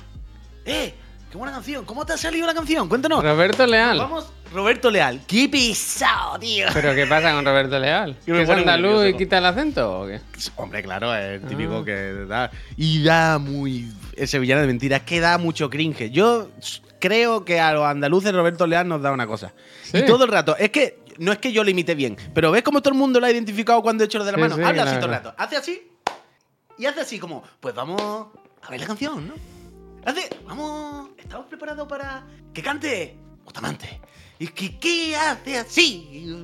[0.65, 0.93] eh,
[1.31, 1.83] qué buena canción.
[1.83, 2.87] ¿Cómo te ha salido la canción?
[2.87, 3.23] Cuéntanos.
[3.23, 3.97] Roberto Leal.
[3.97, 5.21] Vamos, Roberto Leal.
[5.27, 6.67] Qué pisado, tío.
[6.73, 8.15] ¿Pero qué pasa con Roberto Leal?
[8.23, 10.21] Que me ¿Que es andaluz y quita el acento o qué?
[10.57, 11.85] Hombre, claro, es el típico Ah.
[11.85, 12.51] que da...
[12.77, 13.91] Y da muy...
[14.15, 16.11] Ese villano de mentiras que da mucho cringe.
[16.11, 16.49] Yo
[16.99, 19.53] creo que a los andaluces Roberto Leal nos da una cosa.
[19.83, 19.97] Sí.
[19.97, 20.99] Y todo el rato, es que...
[21.19, 23.31] No es que yo lo imite bien, pero ves como todo el mundo lo ha
[23.31, 24.55] identificado cuando he hecho lo de la Sí, mano.
[24.55, 25.33] sí, Habla así todo el rato.
[25.37, 25.81] Hace así
[26.77, 27.99] y hace así como, pues vamos
[28.61, 29.33] a ver la canción, ¿no?
[30.05, 33.99] Hace, vamos, estamos preparados para que cante Bustamante.
[34.39, 36.27] ¿Y que, qué hace así?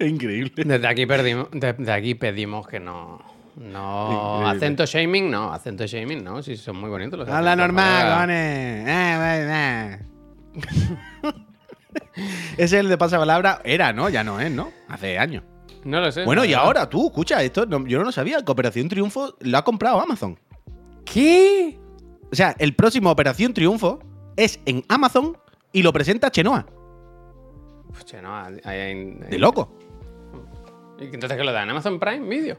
[0.00, 0.52] Increíble.
[0.64, 3.20] Desde aquí, perdimos, desde aquí pedimos que no.
[3.56, 4.38] No.
[4.40, 4.56] Increíble.
[4.56, 5.52] Acento shaming, no.
[5.52, 6.42] Acento shaming, no.
[6.42, 10.08] Sí, son muy bonitos los Habla acentos, normal, cojones.
[12.56, 13.60] Ese es el de pasapalabra.
[13.64, 14.08] Era, ¿no?
[14.08, 14.70] Ya no es, ¿no?
[14.88, 15.42] Hace años.
[15.84, 16.24] No lo sé.
[16.24, 18.42] Bueno, y ahora tú, escucha, esto no- yo no lo sabía.
[18.44, 20.38] que Operación Triunfo lo ha comprado Amazon.
[21.04, 21.78] ¿Qué?
[22.30, 24.00] O sea, el próximo Operación Triunfo
[24.36, 25.36] es en Amazon
[25.72, 26.66] y lo presenta Chenoa.
[27.96, 28.36] Pucha, no.
[28.36, 29.72] hay- hay- De loco.
[31.00, 31.70] ¿Y entonces qué lo dan?
[31.70, 32.58] ¿Amazon Prime Video?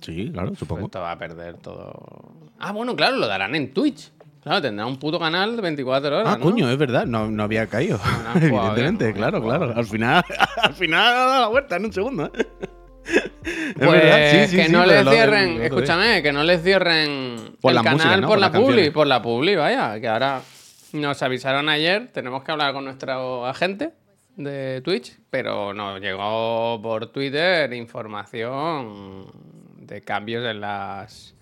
[0.00, 0.86] Sí, claro, Pues supongo.
[0.86, 2.32] esto va a perder todo.
[2.58, 4.10] Ah, bueno, claro, lo darán en Twitch.
[4.44, 6.34] Claro, tendrá un puto canal de 24 horas.
[6.34, 6.44] Ah, ¿no?
[6.44, 7.98] coño, es verdad, no, no había caído.
[8.34, 9.72] No Evidentemente, bien, claro, claro.
[9.74, 10.22] Al final,
[10.62, 12.26] al final ha dado la vuelta en un segundo.
[12.26, 12.46] ¿eh?
[13.06, 17.56] Es Pues verdad, sí, sí, que sí, no les cierren, escúchame, que no les cierren
[17.60, 18.26] Por el la canal música, ¿no?
[18.26, 20.40] por Por la las publi, por la publi, vaya, que ahora
[20.92, 23.92] nos avisaron ayer, tenemos que hablar con nuestro agente
[24.36, 29.26] de Twitch, pero nos llegó por Twitter información
[29.80, 31.33] de cambios en las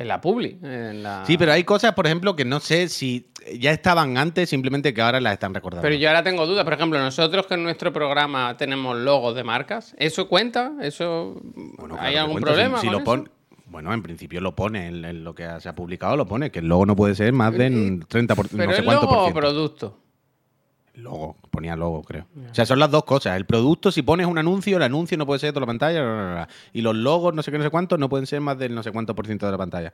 [0.00, 3.28] en la publi, en la Sí, pero hay cosas, por ejemplo, que no sé si
[3.58, 5.82] ya estaban antes, simplemente que ahora las están recordando.
[5.82, 6.64] Pero yo ahora tengo dudas.
[6.64, 10.72] Por ejemplo, nosotros que en nuestro programa tenemos logos de marcas, ¿eso cuenta?
[10.80, 12.80] ¿Eso Bueno, claro hay algún si- problema?
[12.80, 13.24] Si, con lo eso?
[13.66, 16.58] Bueno, en principio lo pone, en, en lo que se ha publicado lo pone, que
[16.60, 19.18] el logo no puede ser más del 30%, por, Pero no sé cuánto logo por
[19.18, 19.40] o ciento.
[19.40, 19.98] producto.
[20.94, 22.26] Logo, ponía logo, creo.
[22.50, 23.36] O sea, son las dos cosas.
[23.36, 26.02] El producto, si pones un anuncio, el anuncio no puede ser de toda la pantalla.
[26.02, 26.48] bla, bla, bla.
[26.72, 28.82] Y los logos, no sé qué, no sé cuánto, no pueden ser más del no
[28.82, 29.92] sé cuánto por ciento de la pantalla.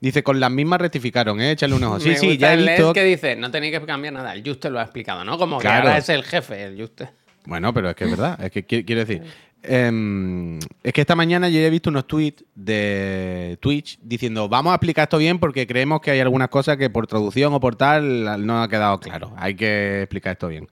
[0.00, 1.52] Dice, con las mismas rectificaron, ¿eh?
[1.52, 1.98] Échale un ojo.
[2.00, 2.92] Sí, Me sí, ya he el LED visto.
[2.92, 4.32] que dice, no tenéis que cambiar nada.
[4.34, 5.38] El Juste lo ha explicado, ¿no?
[5.38, 5.88] Como que Claro.
[5.88, 7.08] ahora es el jefe, el Juste.
[7.46, 8.38] Bueno, pero es que es verdad.
[8.44, 9.22] Es que qui- quiero decir.
[9.62, 14.74] Em, es que esta mañana yo he visto unos tweets de Twitch diciendo vamos a
[14.74, 18.44] explicar esto bien porque creemos que hay algunas cosas que por traducción o por tal
[18.46, 19.32] no ha quedado claro.
[19.36, 20.68] Hay que explicar esto bien.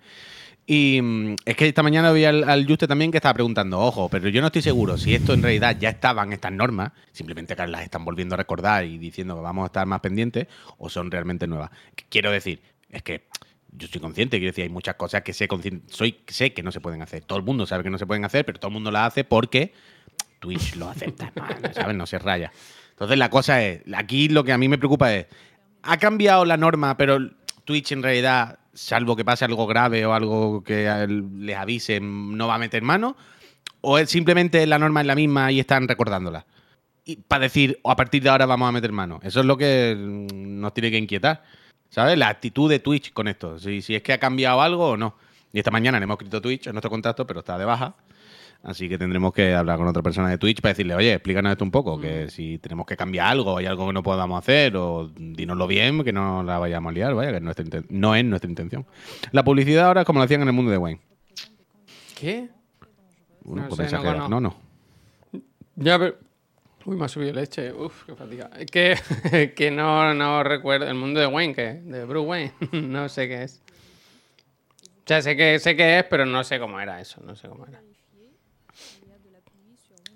[0.67, 4.09] Y mm, es que esta mañana vi al, al Juste también que estaba preguntando, ojo,
[4.09, 7.67] pero yo no estoy seguro si esto en realidad ya estaban estas normas, simplemente que
[7.69, 11.11] las están volviendo a recordar y diciendo que vamos a estar más pendientes, o son
[11.11, 11.71] realmente nuevas.
[12.09, 13.27] Quiero decir, es que
[13.77, 15.49] yo soy consciente, quiero decir, hay muchas cosas que sé,
[15.89, 17.25] soy, sé que no se pueden hacer.
[17.25, 19.25] Todo el mundo sabe que no se pueden hacer, pero todo el mundo las hace
[19.25, 19.73] porque
[20.41, 21.97] Twitch lo acepta, no, ¿sabes?
[21.97, 22.53] No se raya.
[22.91, 25.27] Entonces la cosa es, aquí lo que a mí me preocupa es,
[25.83, 27.19] ha cambiado la norma, pero
[27.65, 32.55] Twitch en realidad, salvo que pase algo grave o algo que les avisen, no va
[32.55, 33.17] a meter mano,
[33.83, 36.47] o es simplemente la norma es la misma y están recordándola.
[37.05, 39.21] Y para decir, o a partir de ahora vamos a meter mano.
[39.23, 41.45] Eso es lo que mm, nos tiene que inquietar.
[41.91, 42.19] ¿Sabes?
[42.19, 43.59] La actitud de Twitch con esto.
[43.59, 45.15] Si, si es que ha cambiado algo o no.
[45.53, 47.95] Y esta mañana le hemos escrito Twitch en nuestro contacto, pero está de baja.
[48.63, 51.63] Así que tendremos que hablar con otra persona de Twitch para decirle, oye, explícanos esto
[51.65, 55.09] un poco, que si tenemos que cambiar algo, hay algo que no podamos hacer, o
[55.15, 58.25] dínoslo bien, que no la vayamos a liar, vaya, que es nuestra inten- no es
[58.25, 58.85] nuestra intención.
[59.31, 61.01] La publicidad ahora es como lo hacían en el mundo de Wayne.
[62.19, 62.49] ¿Qué?
[63.45, 63.85] Bueno, No sé,
[64.29, 64.57] no, no.
[65.77, 66.17] Ya, pero...
[66.87, 67.73] Uy, me ha subido leche.
[67.73, 68.49] Uf, qué fatiga.
[68.71, 70.87] Que, que no, no recuerdo.
[70.87, 72.53] El mundo de Wayne, que de Bruce Wayne.
[72.73, 73.61] no sé qué es.
[74.81, 77.21] O sea, sé que, sé qué es, pero no sé cómo era eso.
[77.25, 77.81] No sé cómo era.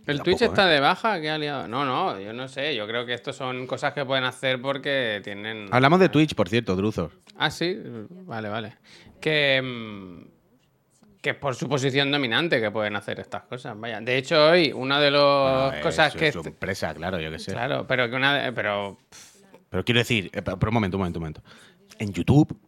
[0.06, 0.44] El Tampoco, Twitch ¿eh?
[0.46, 1.68] está de baja, ¿qué ha liado?
[1.68, 2.74] No, no, yo no sé.
[2.74, 5.68] Yo creo que esto son cosas que pueden hacer porque tienen.
[5.72, 7.10] Hablamos de Twitch, por cierto, Druzor.
[7.36, 7.76] Ah, sí,
[8.08, 8.76] vale, vale.
[9.20, 10.39] Que, mm,
[11.20, 13.78] que es por su posición dominante que pueden hacer estas cosas.
[13.78, 14.00] Vaya.
[14.00, 16.28] De hecho, hoy una de las Bueno, cosas que.
[16.28, 17.52] es su empresa, claro, yo qué sé.
[17.52, 18.98] Claro, pero que una de- pero
[19.68, 21.42] Pero quiero decir, eh, pero un momento, un momento, un momento.
[21.98, 22.58] En YouTube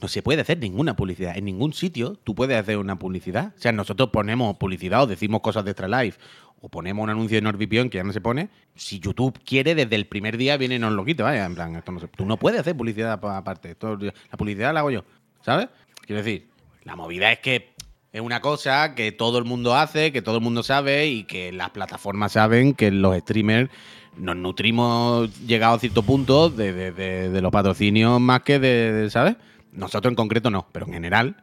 [0.00, 1.36] no se puede hacer ninguna publicidad.
[1.36, 3.52] En ningún sitio tú puedes hacer una publicidad.
[3.56, 6.18] O sea, nosotros ponemos publicidad o decimos cosas de Extra Life
[6.60, 8.48] o ponemos un anuncio de NordVPN que ya no se pone.
[8.74, 11.22] Si YouTube quiere, desde el primer día viene y nos lo quita.
[11.24, 13.70] Vaya, en plan, esto no se- tú no puedes hacer publicidad pa- aparte.
[13.72, 15.04] Esto- la publicidad la hago yo.
[15.42, 15.68] ¿Sabes?
[16.06, 16.48] Quiero decir,
[16.84, 17.72] la movida es que
[18.12, 21.52] es una cosa que todo el mundo hace, que todo el mundo sabe y que
[21.52, 23.70] las plataformas saben que los streamers
[24.16, 29.08] nos nutrimos llegado a cierto punto de, de- de- de los patrocinios más que de,
[29.10, 29.36] ¿sabes?
[29.72, 31.36] Nosotros en concreto no, pero en general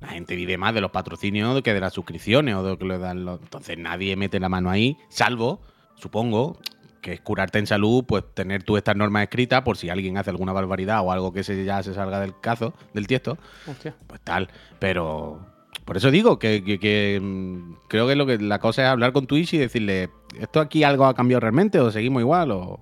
[0.00, 2.84] la gente vive más de los patrocinios que de las suscripciones o de lo que
[2.86, 3.40] le dan los...
[3.40, 5.60] Entonces nadie mete la mano ahí, salvo,
[5.96, 6.58] supongo,
[7.02, 10.30] que es curarte en salud, pues tener tú estas normas escritas por si alguien hace
[10.30, 13.94] alguna barbaridad o algo que se, ya se salga del cazo, del tiesto, Hostia.
[14.06, 14.48] pues tal.
[14.78, 15.40] Pero
[15.88, 19.54] por eso digo que, mm, creo que lo que la cosa es hablar con Twitch
[19.54, 22.50] y decirle, ¿esto aquí algo ha cambiado realmente o seguimos igual?
[22.50, 22.78] O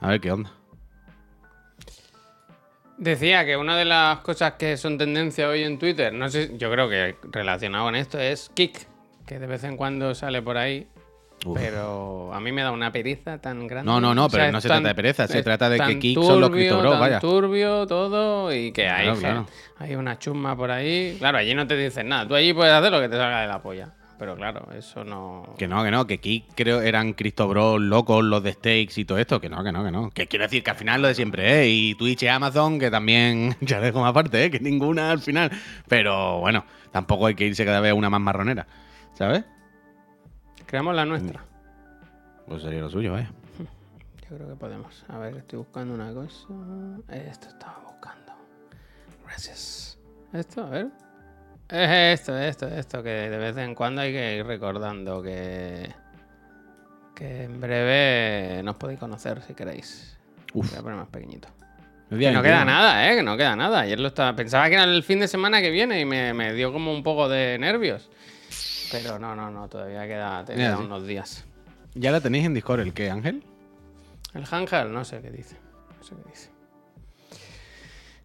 [0.00, 0.52] a ver qué onda.
[2.98, 6.70] Decía que una de las cosas que son tendencia hoy en Twitter, no sé, yo
[6.70, 8.86] creo que relacionado con esto es Kik,
[9.26, 10.86] que de vez en cuando sale por ahí,
[11.44, 11.56] Uf.
[11.56, 13.86] pero a mí me da una pereza tan grande.
[13.90, 15.78] No, no, no, O sea, pero no se tan- trata de pereza, se trata de
[15.78, 17.20] que Kik son los turbio, Crypto Bros, tan vaya.
[17.20, 19.46] turbio todo y que hay, Claro, gen- claro.
[19.78, 21.16] hay una chusma por ahí.
[21.18, 23.46] Claro, allí no te dicen nada, tú allí puedes hacer lo que te salga de
[23.48, 25.54] la polla, pero claro, eso no...
[25.58, 29.04] Que no, que no, que Kik creo eran Cristo Bros locos, los de Stakes y
[29.04, 29.40] todo esto.
[29.40, 30.10] Que no, que no, que no.
[30.10, 31.68] Que quiero decir que al final lo de siempre, ¿eh?
[31.68, 34.50] Y Twitch y Amazon, que también ya dejo más aparte, ¿eh?
[34.50, 35.50] Que ninguna al final.
[35.86, 38.66] Pero bueno, tampoco hay que irse cada vez a una más marronera,
[39.14, 39.44] ¿sabes?
[40.66, 41.44] Creamos la nuestra.
[42.46, 43.30] Pues sería lo suyo, vaya.
[44.28, 45.04] Yo creo que podemos.
[45.08, 46.48] A ver, estoy buscando una cosa.
[47.08, 48.32] Esto estaba buscando.
[49.24, 49.98] Gracias.
[50.32, 50.88] Esto, a ver.
[51.68, 55.94] Es esto, esto, esto, que de vez en cuando hay que ir recordando que.
[57.14, 60.16] Que en breve nos podéis conocer si queréis.
[60.52, 60.70] Uf.
[60.70, 61.48] Voy a poner más pequeñito.
[62.08, 62.42] Que no 21.
[62.42, 63.16] queda nada, ¿eh?
[63.16, 63.80] Que no queda nada.
[63.80, 64.34] Ayer lo estaba.
[64.36, 67.02] Pensaba que era el fin de semana que viene y me, me dio como un
[67.02, 68.10] poco de nervios.
[68.90, 70.84] Pero no, no, no, todavía queda, te Mira, quedan sí.
[70.84, 71.44] unos días.
[71.94, 73.42] ¿Ya la tenéis en Discord el qué, Ángel?
[74.34, 75.56] El Hangel, no sé qué dice.
[75.98, 76.50] No sé qué dice.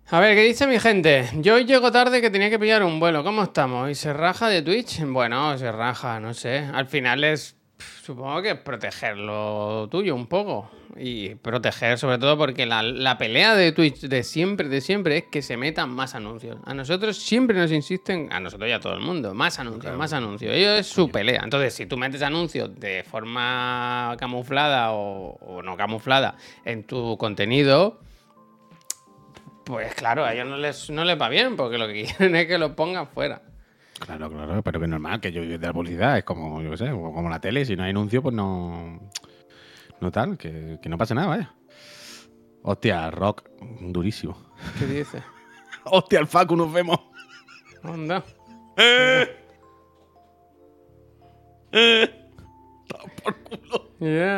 [0.10, 1.30] A ver, ¿qué dice mi gente?
[1.38, 3.24] Yo hoy llego tarde que tenía que pillar un vuelo.
[3.24, 3.90] ¿Cómo estamos?
[3.90, 5.02] ¿Y se raja de Twitch?
[5.06, 6.66] Bueno, se raja, no sé.
[6.74, 7.56] Al final es,
[8.04, 10.70] supongo que proteger lo tuyo un poco.
[10.98, 15.24] Y proteger sobre todo porque la, la pelea de Twitch de siempre, de siempre, es
[15.32, 16.58] que se metan más anuncios.
[16.66, 20.12] A nosotros siempre nos insisten, a nosotros y a todo el mundo, más anuncios, más
[20.14, 20.54] anuncios.
[20.54, 21.42] Ellos es su pelea.
[21.44, 28.00] Entonces, si tú metes anuncios de forma camuflada o, o no camuflada en tu contenido,
[29.64, 32.48] pues claro, a ellos no les, no les va bien, porque lo que quieren es
[32.48, 33.42] que lo pongan fuera.
[34.06, 36.78] Claro, claro, pero que es normal, que yo de la publicidad es como, yo qué
[36.78, 39.00] sé, como la tele, si no hay anuncio, pues no.
[40.00, 41.54] No tal, que, que no pasa nada, vaya.
[42.64, 43.44] Hostia, rock,
[43.80, 44.36] durísimo.
[44.80, 45.22] ¿Qué dice?
[45.86, 47.00] Hostia, el Facu, nos vemos.
[47.84, 48.24] Onda.
[54.00, 54.38] Ya.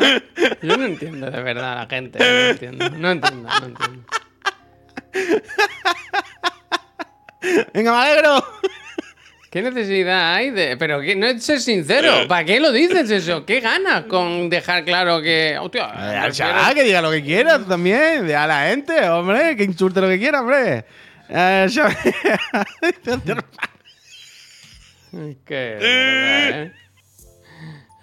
[0.61, 2.19] Yo no entiendo de verdad a la gente.
[2.19, 2.89] No entiendo.
[2.89, 4.03] No entiendo, no entiendo.
[7.73, 8.43] Venga, me alegro.
[9.53, 10.77] ¿Qué necesidad hay de.?
[10.77, 12.27] Pero que no es ser sincero.
[12.27, 13.45] ¿Para qué lo dices eso?
[13.45, 15.55] ¿Qué ganas con dejar claro que.
[15.61, 18.33] Hostia, Eh, al prefiero- chaval, que diga lo que quiera tú también.
[18.33, 20.85] A la gente, hombre, que insulte lo que quiera, hombre.
[21.29, 21.97] Eh, verdad,
[25.51, 26.71] ¿eh?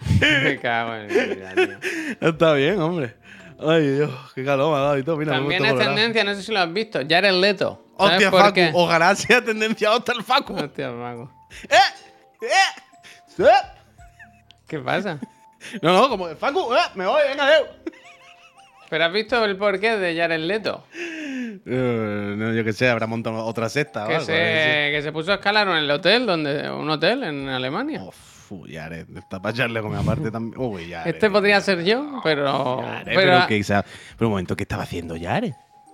[0.44, 2.28] Me cago en vida, tío.
[2.28, 3.14] Está bien, hombre.
[3.58, 5.16] Ay, Dios, qué calor me ha dado y todo.
[5.16, 7.00] Mira, También es tendencia, no sé si lo has visto.
[7.08, 7.89] Jared Leto.
[8.00, 8.70] ¿Sabes Hostia, Facu, qué?
[8.74, 10.54] ojalá sea tendencia hasta el Facu.
[10.54, 11.30] Hostia, mago.
[11.68, 11.76] ¡Eh!
[12.42, 13.38] ¡Eh!
[13.38, 13.44] ¡Eh!
[14.66, 15.18] ¿Qué pasa?
[15.82, 16.78] No, no, como el Facu, ¡eh!
[16.94, 17.66] Me voy, venga, Deu.
[18.88, 20.84] ¿Pero has visto el porqué de Jared Leto?
[21.64, 24.26] No, yo que sé, habrá montado otra cesta o Que algo.
[24.26, 24.32] se,
[24.92, 28.02] que se puso a escalar en el hotel, donde, un hotel en Alemania.
[28.02, 30.60] Uf, Jared, está para echarle con mi aparte también.
[30.60, 31.14] Uy, Jared.
[31.14, 32.82] Este podría ser yo, pero.
[32.82, 35.52] Jared, pero, pero, que, pero un momento, ¿qué estaba haciendo Jared?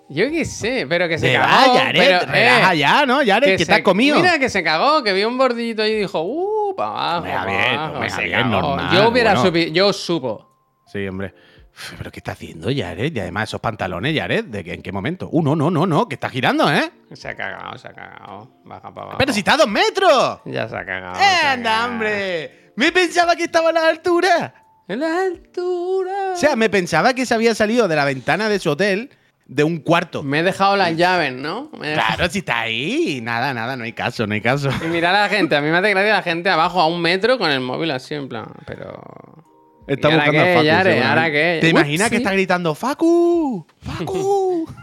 [0.09, 1.75] Yo qué sé, pero que se cagó.
[1.93, 3.19] pero, relaja eh, ya, ¿no?
[3.25, 4.17] Jared, que, se- está comido.
[4.17, 7.23] Mira que se cagó, que vio un bordillito ahí y dijo, uh, para abajo.
[7.25, 8.51] Venga, pa' bien, abajo", venga, se bien, cagó.
[8.61, 9.51] normal, Yo hubiera bueno.
[9.51, 10.49] supi- yo supo.
[10.87, 11.35] Sí, hombre.
[11.79, 13.15] Uf, ¿Pero qué está haciendo Jared?
[13.15, 15.29] Y además esos pantalones, Jared, ¿de qué, ¿en qué momento?
[15.31, 16.91] Uh, no, no, no, no, que está girando, ¿eh?
[17.13, 18.51] Se ha cagado, se ha cagado.
[18.65, 19.19] Baja para abajo.
[19.19, 20.41] Pero si está a dos metros.
[20.47, 21.15] Ya se ha cagado.
[21.17, 22.73] se ha ¡Anda, hombre!
[22.77, 24.55] Me pensaba que estaba a la altura.
[24.89, 26.33] En la altura.
[26.33, 29.11] O sea, me pensaba que se había salido de la ventana de su hotel
[29.47, 30.23] de un cuarto.
[30.23, 31.71] Me he dejado las llaves, ¿no?
[31.71, 33.21] Claro, si está ahí.
[33.23, 34.69] Nada, nada, no hay caso, no hay caso.
[34.85, 37.01] Y mira a la gente, a mí me hace gracia la gente abajo a un
[37.01, 39.03] metro con el móvil así, en plan, pero...
[39.87, 40.65] Está ¿Y ahora buscando qué, a Facu.
[40.67, 40.91] Yare?
[40.91, 41.07] seguramente.
[41.09, 41.59] ¿Ahora qué?
[41.61, 43.67] ¿Te imaginas que está gritando ¡Facu!
[43.81, 44.69] ¡Facu!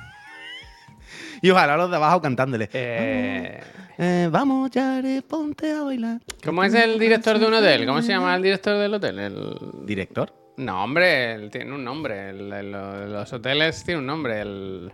[1.42, 2.70] Y ojalá los de abajo cantándole.
[2.72, 3.60] Eh,
[3.98, 6.22] Eh, vamos, Yare, ponte a bailar.
[6.44, 7.86] ¿Cómo es el director de un hotel?
[7.86, 9.20] ¿Cómo se llama el director del hotel?
[9.20, 9.58] El...
[9.86, 10.34] ¿Director?
[10.58, 12.30] No, hombre, él tiene un nombre.
[12.30, 14.42] El- el- los hoteles tiene un nombre.
[14.42, 14.92] El...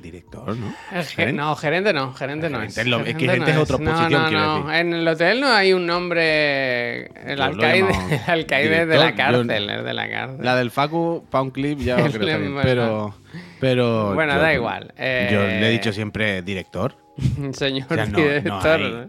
[0.00, 0.74] Director, ¿no?
[0.92, 1.32] el ge- ¿Gerente?
[1.40, 2.78] no, gerente no, gerente no Gerente es.
[2.78, 4.66] es lo- es que Gerente gerente es otra No, posición, no, quiero no.
[4.66, 4.80] decir.
[4.80, 7.06] En el hotel no hay un nombre.
[7.30, 7.88] El Yo alcaide,
[8.26, 10.44] el alcaide es de la cárcel, es de la cárcel.
[10.44, 12.60] La del Facu, pa' un clip, ya lo El creo también.
[12.62, 13.14] Pero,
[13.60, 14.12] pero.
[14.14, 14.92] Bueno, yo- da igual.
[14.98, 16.96] Eh, Yo le he dicho siempre director.
[17.52, 18.66] Señor O sea, no, no director.
[18.80, 19.08] hay-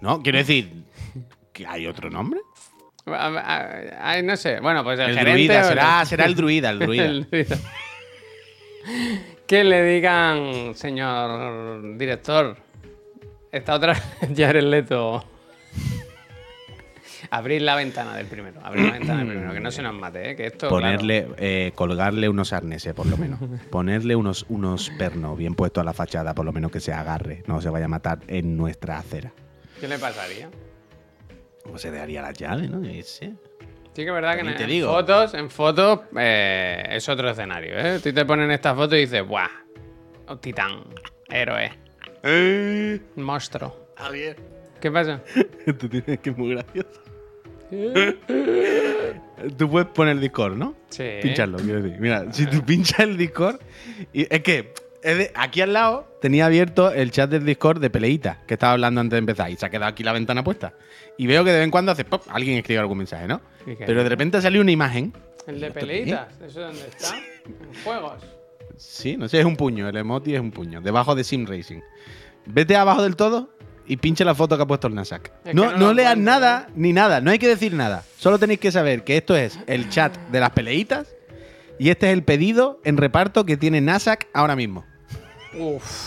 [0.00, 0.72] No, quiero decir.
[1.52, 2.40] ¿Que hay otro nombre?
[3.08, 4.60] Ay, no sé.
[4.60, 5.32] Bueno, pues el, El gerente.
[5.44, 7.04] druida, será, será el druida, el druida.
[7.04, 7.56] el druida.
[9.46, 12.56] que le digan, señor director,
[13.52, 14.02] está otra vez
[14.36, 15.24] Jared Leto.
[17.30, 18.60] Abrir la ventana del primero.
[18.62, 19.52] Abrir la ventana del primero.
[19.52, 20.36] Que no se nos mate, ¿eh?
[20.36, 20.68] Que esto.
[20.68, 23.40] Ponerle, eh, colgarle unos arneses, por lo menos.
[23.70, 27.42] Ponerle unos, unos pernos bien puestos a la fachada, por lo menos que se agarre,
[27.46, 29.32] no se vaya a matar en nuestra acera.
[29.80, 30.48] ¿Qué le pasaría?
[31.72, 32.82] O se dejaría las llaves, ¿no?
[33.02, 33.34] Sé.
[33.92, 37.98] Sí que es verdad que en, fotos, en fotos eh, es otro escenario, ¿eh?
[38.02, 39.48] Tú te ponen esta foto y dices, ¡buah!
[40.28, 40.84] Un titán,
[41.30, 41.72] héroe,
[43.16, 43.86] monstruo.
[43.96, 44.36] Javier.
[44.80, 45.22] ¿Qué pasa?
[45.78, 47.00] Tú tienes que es muy gracioso.
[49.56, 50.74] Tú puedes poner Discord, ¿no?
[50.88, 51.08] Sí.
[51.22, 52.00] Pincharlo, quiero decir.
[52.00, 53.60] Mira, si tú pinchas el Discord.
[54.12, 54.72] Y es que
[55.34, 59.12] aquí al lado tenía abierto el chat del Discord de Peleita, que estaba hablando antes
[59.12, 59.50] de empezar.
[59.50, 60.74] Y se ha quedado aquí la ventana puesta.
[61.16, 63.40] Y veo que de vez en cuando hace pop, alguien escribe algún mensaje, ¿no?
[63.64, 65.12] Pero de repente salió una imagen.
[65.46, 67.16] El de ¿Esto qué peleitas, ¿eso dónde está?
[67.16, 68.22] En juegos.
[68.76, 69.88] Sí, no sé, es un puño.
[69.88, 70.80] El emoji es un puño.
[70.80, 71.80] Debajo de Sim Racing.
[72.46, 73.50] Vete abajo del todo
[73.86, 75.32] y pincha la foto que ha puesto el Nasak.
[75.44, 77.20] Es No, no leas nada ni nada.
[77.20, 78.04] No hay que decir nada.
[78.18, 81.14] Solo tenéis que saber que esto es el chat de las peleitas
[81.78, 84.84] y este es el pedido en reparto que tiene Nasak ahora mismo.
[85.58, 86.06] Uf.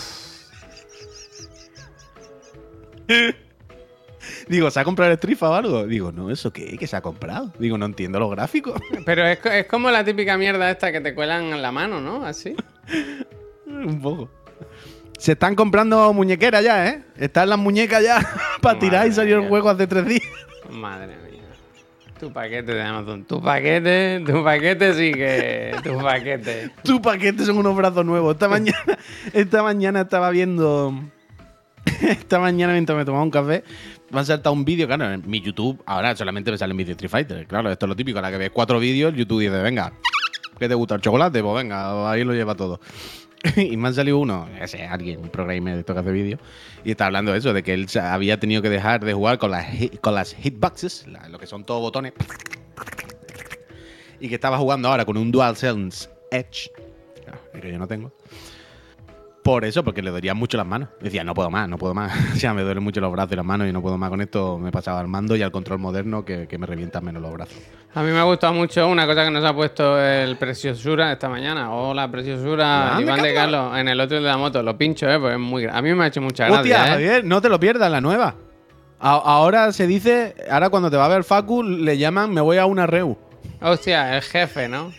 [4.48, 5.86] Digo, ¿se ha comprado el Strifa o algo?
[5.86, 6.76] Digo, no, ¿eso qué?
[6.76, 7.52] ¿Qué se ha comprado?
[7.58, 8.80] Digo, no entiendo los gráficos.
[9.04, 12.24] Pero es, es como la típica mierda esta que te cuelan en la mano, ¿no?
[12.24, 12.56] Así.
[13.66, 14.28] Un poco.
[15.18, 17.04] Se están comprando muñequeras ya, ¿eh?
[17.16, 18.26] Están las muñecas ya
[18.60, 20.22] para tirar y salió el juego hace tres días.
[20.70, 21.19] Madre mía.
[22.20, 23.24] Tu paquete de Amazon.
[23.24, 25.74] Tu paquete, tu paquete sí que.
[25.82, 26.70] Tu paquete.
[26.84, 28.34] Tu paquete son unos brazos nuevos.
[28.34, 28.98] Esta mañana,
[29.32, 30.94] esta mañana estaba viendo.
[32.02, 33.64] Esta mañana mientras me tomaba un café,
[34.10, 34.86] me ha saltado un vídeo.
[34.86, 37.46] Claro, en mi YouTube ahora solamente me salen vídeos de Street Fighter.
[37.46, 38.18] Claro, esto es lo típico.
[38.18, 39.90] A la que ves cuatro vídeos, YouTube dice, venga,
[40.58, 41.42] ¿qué te gusta el chocolate?
[41.42, 42.80] Pues venga, ahí lo lleva todo.
[43.56, 46.40] y me han salido uno, ese alguien, un programmer de que hace vídeos,
[46.84, 49.50] y está hablando de eso, de que él había tenido que dejar de jugar con
[49.50, 52.12] las, hit- con las hitboxes, lo que son todos botones,
[54.20, 56.70] y que estaba jugando ahora con un DualSense Edge,
[57.24, 58.12] claro, que yo no tengo.
[59.42, 60.90] Por eso, porque le dolían mucho las manos.
[61.00, 62.12] Decía, no puedo más, no puedo más.
[62.34, 64.20] o sea, me duelen mucho los brazos y las manos y no puedo más con
[64.20, 64.58] esto.
[64.58, 67.56] Me pasaba al mando y al control moderno que, que me revientan menos los brazos.
[67.94, 71.28] A mí me ha gustado mucho una cosa que nos ha puesto el Preciosura esta
[71.30, 71.70] mañana.
[71.72, 72.96] Hola, Preciosura.
[73.00, 73.76] Iván de Carlos.
[73.78, 74.62] En el otro de la moto.
[74.62, 75.18] Lo pincho, ¿eh?
[75.18, 76.90] Pues es muy A mí me ha hecho mucha Hostia, gracia, ¿eh?
[76.90, 78.34] Javier, no te lo pierdas, la nueva.
[79.00, 82.58] A- ahora se dice, ahora cuando te va a ver Facu, le llaman me voy
[82.58, 83.16] a una reu.
[83.62, 84.92] Hostia, el jefe, ¿no?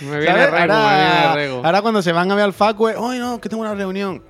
[0.00, 0.50] Me viene ¿Sabes?
[0.50, 1.64] Regu, me ahora, viene Regu.
[1.64, 4.22] ahora cuando se van a ver al Facu, es, ¡ay no, que tengo una reunión!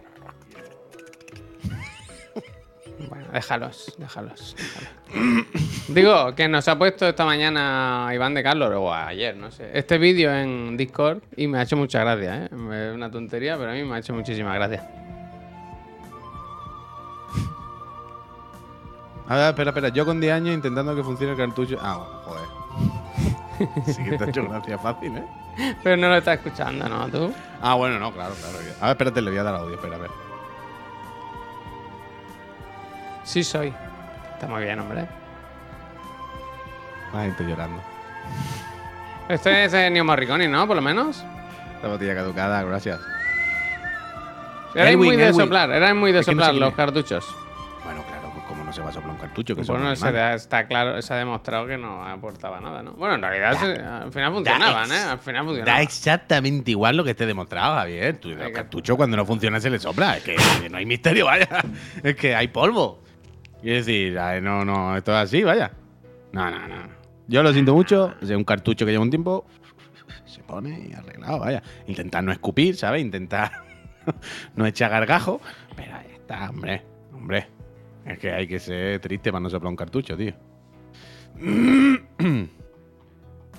[3.08, 4.56] Bueno, déjalos, déjalos.
[4.56, 5.46] déjalos.
[5.88, 9.98] Digo, que nos ha puesto esta mañana Iván de Carlos, o ayer, no sé, este
[9.98, 12.48] vídeo en Discord y me ha hecho mucha gracia, ¿eh?
[12.52, 14.88] Es una tontería, pero a mí me ha hecho muchísima gracia.
[19.28, 21.76] A ver, espera, espera, yo con 10 años intentando que funcione el cartucho.
[21.80, 22.55] Ah, joder.
[23.86, 25.74] sí que te ha hecho gracia fácil, ¿eh?
[25.82, 27.08] Pero no lo estás escuchando, ¿no?
[27.08, 27.32] ¿Tú?
[27.62, 28.58] Ah, bueno, no, claro, claro.
[28.80, 30.10] A ver, espérate, le voy a dar audio, espera, a ver.
[33.24, 33.72] Sí soy.
[34.34, 35.06] Está muy bien, hombre.
[37.12, 37.82] Más gente llorando.
[39.28, 40.66] Este es Ennio Morricone, ¿no?
[40.66, 41.24] Por lo menos.
[41.82, 43.00] La botella caducada, gracias.
[44.74, 47.24] Erais muy de soplar, erais muy de soplar los cartuchos.
[48.76, 51.66] Se va a soplar un cartucho, que Bueno, se da- está claro, se ha demostrado
[51.66, 52.92] que no aportaba nada, ¿no?
[52.92, 54.98] Bueno, en realidad se- al final funcionaban, ¿eh?
[54.98, 55.82] Al final Da funcionaban.
[55.82, 58.18] exactamente igual lo que esté demostrado, Javier.
[58.18, 58.52] Tú, los Venga.
[58.52, 60.18] cartuchos cuando no funciona se le sopla.
[60.18, 61.48] Es que, que no hay misterio, vaya.
[62.02, 63.00] Es que hay polvo.
[63.62, 64.12] Quiero decir,
[64.42, 65.72] no, no, esto es así, vaya.
[66.32, 66.76] No, no, no.
[67.28, 68.14] Yo lo siento mucho.
[68.20, 69.46] Es un cartucho que lleva un tiempo.
[70.26, 71.62] Se pone y arreglado, vaya.
[71.86, 73.00] Intentar no escupir, ¿sabes?
[73.00, 73.50] Intentar
[74.54, 75.40] no echar gargajo.
[75.74, 76.84] Pero ahí está, hombre.
[77.14, 77.48] Hombre.
[78.06, 80.32] Es que hay que ser triste para no soplar un cartucho, tío.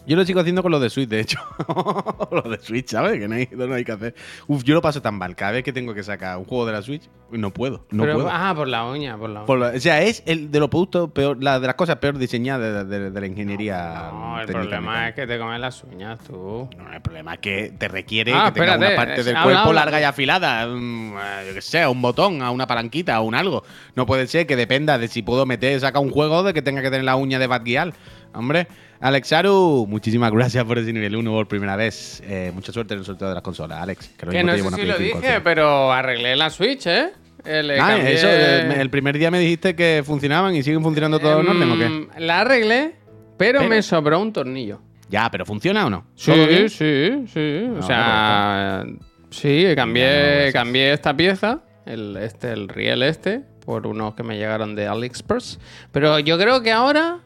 [0.07, 1.37] Yo lo sigo haciendo con los de Switch, de hecho.
[2.31, 3.19] los de Switch, ¿sabes?
[3.19, 4.15] Que no hay, no hay que hacer.
[4.47, 5.35] Uf, yo lo paso tan mal.
[5.35, 7.85] Cada vez que tengo que sacar un juego de la Switch, no puedo.
[7.91, 8.29] No Pero- puedo.
[8.31, 9.45] Ah, por la uña, por la uña.
[9.45, 12.17] Por lo- o sea, es el de los productos peor, la de las cosas peor
[12.17, 14.09] diseñadas de, de- de la ingeniería.
[14.13, 16.69] No, el problema es que te comes las uñas tú.
[16.77, 19.43] No, el problema es que te requiere Ah, que tenga espérate, una parte del habla,
[19.43, 19.81] cuerpo habla.
[19.81, 20.67] larga y afilada.
[20.67, 23.63] mm, eh, yo que sé, un botón, a una palanquita o un algo.
[23.95, 26.81] No puede ser que dependa de si puedo meter, sacar un juego de que tenga
[26.81, 27.93] que tener la uña de Batguial.
[28.37, 28.67] Hombre,
[28.99, 32.21] Alexaru, muchísimas gracias por ese nivel 1 por primera vez.
[32.25, 34.09] Eh, mucha suerte en el sorteo de las consolas, Alex.
[34.17, 37.09] Que, Que no sé si lo Play 5 dije, pero arreglé la Switch, ¿eh?
[37.45, 40.83] Eh, le Ah, cambié- eso, eh, el primer día me dijiste que funcionaban y siguen
[40.83, 42.19] funcionando todo en orden o qué?
[42.19, 42.95] La arreglé,
[43.37, 44.81] pero, Pero- me sobró un tornillo.
[45.09, 46.05] Ya, pero ¿funciona o no?
[46.15, 46.33] Sí,
[46.67, 47.61] sí, sí.
[47.69, 48.83] No, O sea,
[49.29, 54.75] sí, cambié, cambié esta pieza, el, este, el riel este, por unos que me llegaron
[54.75, 55.59] de AliExpress.
[55.93, 57.19] Pero yo creo que ahora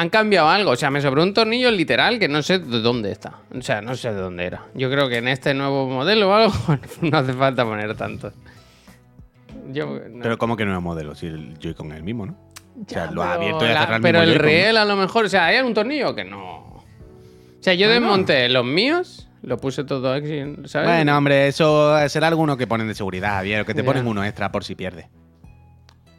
[0.00, 0.70] han cambiado algo.
[0.72, 3.34] O sea, me sobró un tornillo literal que no sé de dónde está.
[3.56, 4.62] O sea, no sé de dónde era.
[4.74, 6.54] Yo creo que en este nuevo modelo o algo
[7.02, 8.32] no hace falta poner tanto.
[9.72, 10.22] Yo, no.
[10.22, 11.14] Pero ¿cómo que nuevo modelo?
[11.14, 12.32] Si el Joy-Con es el mismo, ¿no?
[12.32, 15.28] o sea, lo ha abierto y ha cerrado Pero el riel a lo mejor, o
[15.28, 16.40] sea, ¿hay algún tornillo que no?
[16.40, 16.82] O
[17.60, 17.92] sea, yo no.
[17.92, 20.88] desmonté los míos, lo puse todo aquí, ¿sabes?
[20.88, 23.84] Bueno, hombre, eso será alguno que ponen de seguridad, que te Ya.
[23.84, 25.06] ponen uno extra por si pierdes.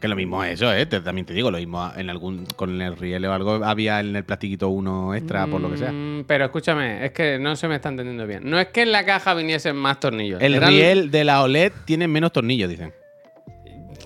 [0.02, 0.86] Que lo mismo es eso, ¿eh?
[0.88, 4.16] Te- también te digo, lo mismo en algún con el riel o algo había en
[4.16, 5.92] el plastiquito uno extra por lo que sea.
[5.92, 8.42] Mm, Pero escúchame, es que no se me está entendiendo bien.
[8.50, 10.42] No es que en la caja viniesen más tornillos.
[10.42, 12.92] El eran- riel de la OLED tiene menos tornillos, dicen.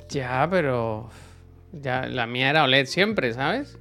[0.09, 1.09] Ya, pero.
[1.71, 3.77] Ya, la mía era OLED siempre, ¿sabes?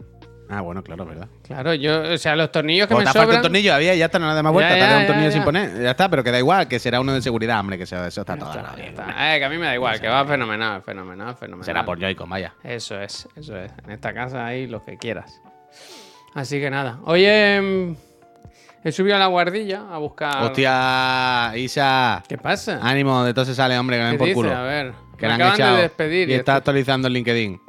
[0.49, 1.26] Ah, bueno, claro, ¿verdad?
[1.42, 3.36] Claro, yo, o sea, los tornillos que O me te sobran.
[3.36, 5.32] un tornillo, había, ya está, no nada más vuelta, Ya, un tornillo ya.
[5.32, 5.82] sin poner.
[5.82, 8.20] Ya está, pero que da igual, que será uno de seguridad, hombre, que sea, eso
[8.20, 9.34] está todo está, está.
[9.34, 11.64] Eh, que a mí me da igual, que va fenomenal, fenomenal, fenomenal.
[11.64, 12.53] Será por Joy-Con, vaya.
[12.62, 13.72] Eso es, eso es.
[13.84, 15.40] En esta casa hay lo que quieras.
[16.34, 16.99] Así que nada.
[17.05, 17.97] Oye, mm,
[18.84, 20.42] he subido a la guardilla a buscar.
[20.42, 22.22] Hostia, Isa.
[22.28, 22.80] ¿Qué pasa?
[22.82, 24.34] Ánimo, de todo se sale, hombre, que no ¿Qué den por dice?
[24.34, 24.55] culo.
[24.55, 24.92] A ver.
[25.16, 26.28] Que me le han acaban echado de despedir.
[26.28, 27.61] y y está esto- actualizando el LinkedIn.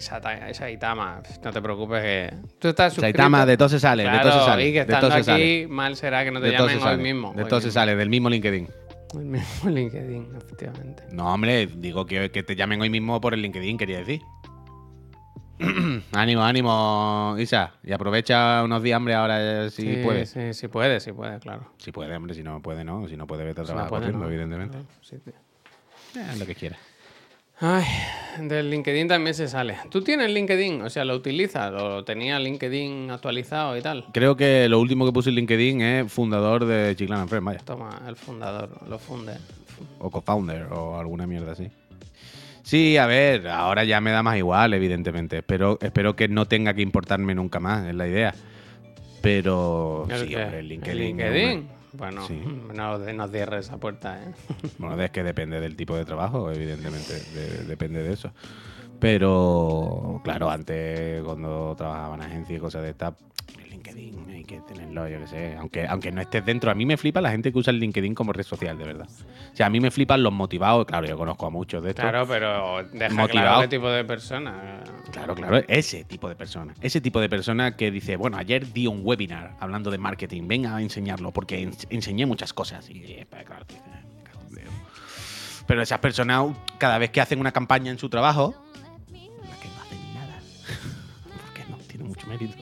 [0.00, 2.34] Va, Esa, ta- esa Itama, no te preocupes que.
[2.58, 3.16] Tú estás suscrito.
[3.18, 4.68] Saitama, de todo se sale, de Claro, todo se sale.
[4.68, 5.68] y que de todo se aquí, sale.
[5.68, 7.02] mal será que no te De llamen hoy sale.
[7.02, 7.32] mismo.
[7.34, 8.68] De todo se sale, del mismo LinkedIn.
[9.14, 11.02] El mismo LinkedIn, efectivamente.
[11.12, 14.20] No, hombre, digo que, que te llamen hoy mismo por el LinkedIn, quería decir.
[16.12, 17.72] ánimo, ánimo, Isa.
[17.84, 20.30] Y aprovecha unos días, hombre, ahora eh, si sí, puedes.
[20.30, 21.72] Sí, sí puede, sí puede, claro.
[21.76, 23.06] Si puede, hombre, si no puede, no.
[23.08, 24.26] Si no puede, vete a trabajar no.
[24.26, 24.78] evidentemente.
[25.02, 25.16] Sí.
[26.16, 26.78] Eh, lo que quieras.
[27.62, 27.84] Ay,
[28.38, 29.76] del LinkedIn también se sale.
[29.90, 30.80] ¿Tú tienes LinkedIn?
[30.80, 31.70] O sea, ¿lo utilizas?
[31.74, 34.06] ¿O tenías LinkedIn actualizado y tal?
[34.14, 37.58] Creo que lo último que puse en LinkedIn es fundador de Chiclana Friends, vaya.
[37.58, 39.34] Toma, el fundador, lo funde.
[39.98, 41.68] O co-founder o alguna mierda así.
[42.62, 45.38] Sí, a ver, ahora ya me da más igual, evidentemente.
[45.38, 48.34] Espero, espero que no tenga que importarme nunca más, es la idea.
[49.20, 50.92] Pero ¿El sí, hombre, el LinkedIn.
[50.92, 51.79] ¿El LinkedIn?
[51.92, 52.40] Bueno, Sí.
[52.74, 54.32] no nos cierres esa puerta, ¿eh?
[54.78, 57.14] Bueno, es que depende del tipo de trabajo, evidentemente.
[57.14, 58.32] de- depende de eso.
[59.00, 63.14] Pero, claro, antes cuando trabajaba en agencia y cosas de estas,
[63.62, 65.56] el LinkedIn hay que tenerlo, yo qué sé.
[65.58, 68.14] Aunque, aunque no estés dentro, a mí me flipa la gente que usa el LinkedIn
[68.14, 69.08] como red social, de verdad.
[69.52, 70.84] O sea, a mí me flipan los motivados.
[70.86, 72.02] Claro, yo conozco a muchos de estos.
[72.02, 73.28] Claro, pero deja Motivado.
[73.28, 74.84] claro qué tipo de persona.
[75.12, 76.74] Claro, claro, ese tipo de persona.
[76.82, 80.76] Ese tipo de persona que dice, bueno, ayer di un webinar hablando de marketing, venga
[80.76, 82.88] a enseñarlo, porque ens- enseñé muchas cosas.
[82.90, 83.64] Y eh, pues, claro.
[85.66, 86.46] Pero esas personas,
[86.78, 88.54] cada vez que hacen una campaña en su trabajo,
[92.30, 92.54] mérito.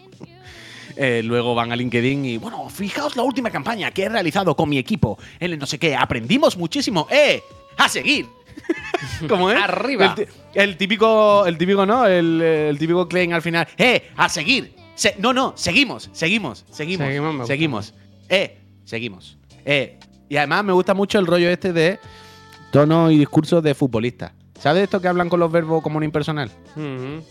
[0.97, 4.69] eh, luego van a LinkedIn y, bueno, fijaos la última campaña que he realizado con
[4.69, 5.19] mi equipo.
[5.39, 7.07] En el no sé qué, aprendimos muchísimo.
[7.11, 7.43] ¡Eh!
[7.77, 8.27] ¡A seguir!
[9.29, 9.57] ¿Cómo es?
[9.63, 10.17] Arriba.
[10.55, 12.07] El, típico, el típico, ¿no?
[12.07, 13.69] El, el típico claim al final.
[13.77, 14.11] ¡Eh!
[14.17, 14.75] ¡A seguir!
[14.97, 17.95] Se- no, no, seguimos, seguimos, seguimos, Seguimos, seguimos.
[18.29, 18.59] ¡Eh!
[18.85, 19.39] Seguimos.
[19.65, 19.99] ¡Eh!
[20.29, 22.01] Y además me gusta mucho el rollo este de
[22.73, 24.35] tono y discurso de futbolista.
[24.59, 26.51] ¿Sabes esto que hablan con los verbos como un impersonal?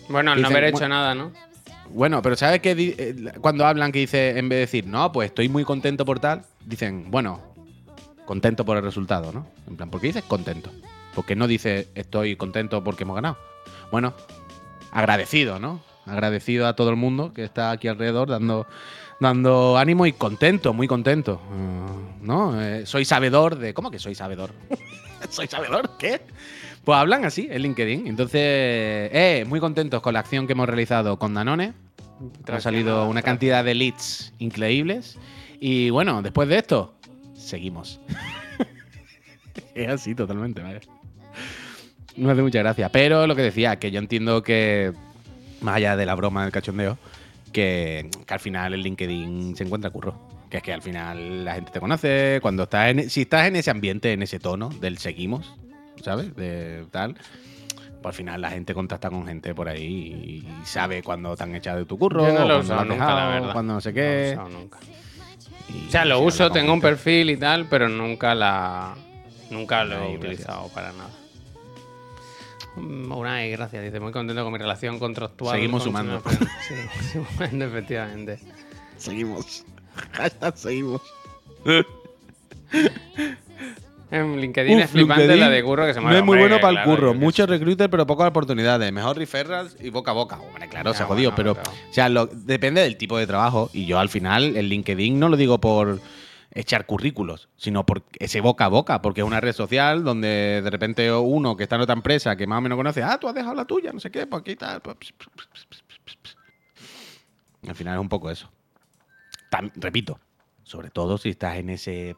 [0.08, 1.34] Bueno, al no haber hecho "Bueno, nada, ¿no?
[1.92, 2.76] Bueno, pero ¿sabes qué?
[2.78, 6.20] eh, Cuando hablan que dice, en vez de decir, no, pues estoy muy contento por
[6.20, 7.42] tal, dicen, bueno,
[8.26, 9.48] contento por el resultado, ¿no?
[9.68, 10.72] En plan, ¿por qué dices contento?
[11.16, 13.38] Porque no dice, estoy contento porque hemos ganado.
[13.92, 14.14] Bueno,
[14.92, 15.82] agradecido, ¿no?
[16.06, 18.68] Agradecido a todo el mundo que está aquí alrededor dando,
[19.20, 21.42] dando ánimo y contento, muy contento.
[21.52, 22.62] Eh, ¿No?
[22.62, 23.74] Eh, soy sabedor de.
[23.74, 24.52] ¿Cómo que soy sabedor?
[25.30, 25.98] ¿Soy sabedor?
[25.98, 26.22] ¿Qué?
[26.88, 28.08] Pues hablan así en LinkedIn.
[28.08, 31.74] Entonces, eh, muy contentos con la acción que hemos realizado con Danone.
[32.48, 35.18] Ha salido una cantidad de leads increíbles.
[35.60, 36.94] Y bueno, después de esto,
[37.36, 38.00] seguimos.
[39.76, 40.80] es así totalmente, ¿vale?
[42.16, 42.88] No hace mucha gracia.
[42.88, 44.94] Pero lo que decía, que yo entiendo que,
[45.60, 46.98] más allá de la broma del cachondeo,
[47.52, 50.16] que, que al final el LinkedIn se encuentra curro.
[50.50, 53.58] Que es que al final la gente te conoce, cuando estás en, si estás en
[53.58, 55.54] ese ambiente, en ese tono del seguimos,
[56.04, 56.36] ¿sabes?
[56.36, 57.16] De tal,
[58.02, 61.56] pues al final la gente contacta con gente por ahí y sabe cuándo te han
[61.56, 63.54] echado de tu curro, Yo no lo has nunca, la dejado, verdad.
[63.54, 64.32] cuándo no sé No lo qué.
[64.34, 64.80] usado nunca.
[65.70, 68.96] y O sea, lo uso, tengo un perfil y tal, pero nunca la.
[69.50, 71.10] Nunca lo he utilizado para nada.
[72.76, 73.84] Mm, Unai, gracias.
[73.84, 75.56] Dice, muy contento con mi relación contractual.
[75.56, 76.22] Seguimos con sumando.
[76.22, 76.92] Chino Friend".
[77.02, 78.40] Sí, sumando, efectivamente.
[78.98, 79.66] Seguimos.
[80.14, 81.02] Hashtag seguimos.
[84.10, 86.20] En LinkedIn es flipante LinkedIn la de curro que se No mueve.
[86.20, 87.14] es muy hombre, bueno para el claro, curro.
[87.14, 88.92] Muchos recruiters, pero pocas oportunidades.
[88.94, 90.40] Mejor referrals y boca a boca.
[90.40, 91.36] Hombre, claro, se ha jodido.
[91.36, 91.58] pero, o
[91.94, 93.70] sea, lo- depende del tipo de trabajo.
[93.74, 96.00] Y yo al final, el LinkedIn no lo digo por
[96.54, 100.70] echar currículos, sino por ese boca a boca, porque es una red social donde de
[100.70, 103.36] repente uno que está en otra empresa que más o menos conoce, ah, tú has
[103.36, 104.82] dejado la tuya, no sé qué, pues aquí tal.
[107.68, 108.50] Al final es un poco eso.
[109.76, 110.20] Repito,
[110.64, 112.16] sobre todo si estás en ese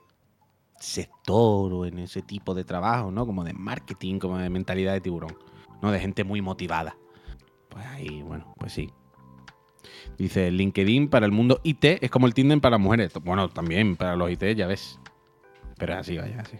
[0.80, 3.26] sector o en ese tipo de trabajo, ¿no?
[3.26, 5.38] Como de marketing, como de mentalidad de tiburón,
[5.82, 5.92] ¿no?
[5.92, 6.96] De gente muy motivada.
[7.70, 8.92] Pues ahí, bueno, pues sí.
[10.18, 13.14] Dice, LinkedIn para el mundo IT es como el Tinder para las mujeres.
[13.24, 15.00] Bueno, también para los IT, ya ves.
[15.78, 16.58] Pero es así, vaya, así.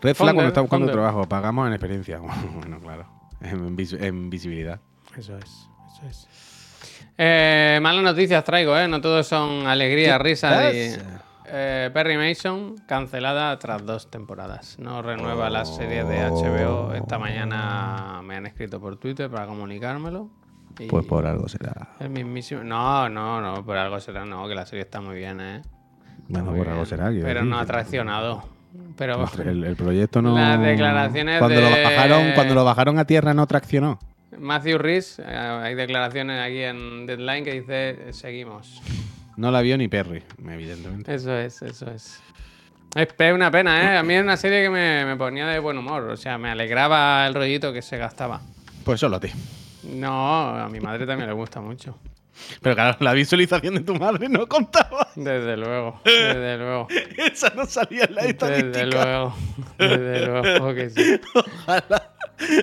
[0.00, 1.28] Red flag cuando está buscando trabajo.
[1.28, 2.18] Pagamos en experiencia.
[2.54, 3.06] bueno, claro.
[3.40, 4.80] En, vis- en visibilidad.
[5.16, 6.28] Eso es, eso es.
[7.16, 8.86] Eh, malas noticias traigo, ¿eh?
[8.86, 10.96] No todos son alegría, risa y...
[11.50, 14.78] Eh, Perry Mason cancelada tras dos temporadas.
[14.78, 16.92] No renueva la serie de HBO.
[16.94, 20.30] Esta mañana me han escrito por Twitter para comunicármelo.
[20.78, 21.90] y Pues por algo será.
[22.00, 22.62] El mismísimo...
[22.62, 24.24] No, no, no, por algo será.
[24.24, 25.56] No, que la serie está muy bien, ¿eh?
[25.56, 25.72] Está
[26.28, 26.86] Bueno, por algo bien.
[26.86, 27.06] será.
[27.06, 27.42] Pero decir.
[27.44, 28.42] no ha traicionado.
[28.96, 30.34] Pero El, el proyecto no.
[30.36, 33.98] Las declaraciones cuando lo bajaron, cuando lo bajaron a tierra no traccionó.
[34.38, 38.80] Matthew Rhys, eh, hay declaraciones aquí en Deadline que dice seguimos.
[39.38, 41.14] No la vio ni Perry, evidentemente.
[41.14, 42.20] Eso es, eso es.
[42.96, 43.96] Es una pena, ¿eh?
[43.96, 46.02] A mí es una serie que me, me ponía de buen humor.
[46.10, 48.40] O sea, me alegraba el rollito que se gastaba.
[48.84, 49.28] Pues solo a ti.
[49.84, 51.96] No, a mi madre también le gusta mucho.
[52.62, 55.08] Pero claro, la visualización de tu madre no contaba.
[55.16, 56.88] Desde luego, desde luego.
[57.16, 58.84] Esa no salía en la Desde estadística.
[58.86, 59.34] luego,
[59.78, 61.20] desde luego que sí.
[61.34, 62.12] Ojalá.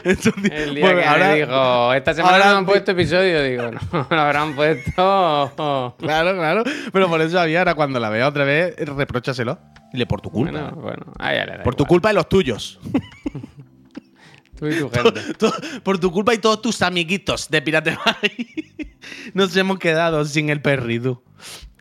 [0.06, 3.44] Entonces, El día bueno, que ahora- me dijo, esta semana ahora no han puesto episodio,
[3.44, 5.54] digo, no, lo habrán puesto.
[6.00, 6.64] Claro, claro.
[6.94, 9.60] Pero por eso había, ahora cuando la vea otra vez, repróchaselo.
[9.92, 10.52] Dile, por tu culpa.
[10.52, 12.80] Bueno, bueno, ah, ya le da por tu culpa y los tuyos.
[14.58, 15.34] Tú y tu gente.
[15.34, 15.54] To-
[15.84, 18.76] por tu culpa y todos tus amiguitos de Pirate Bay.
[19.34, 21.22] Nos hemos quedado sin el perrito.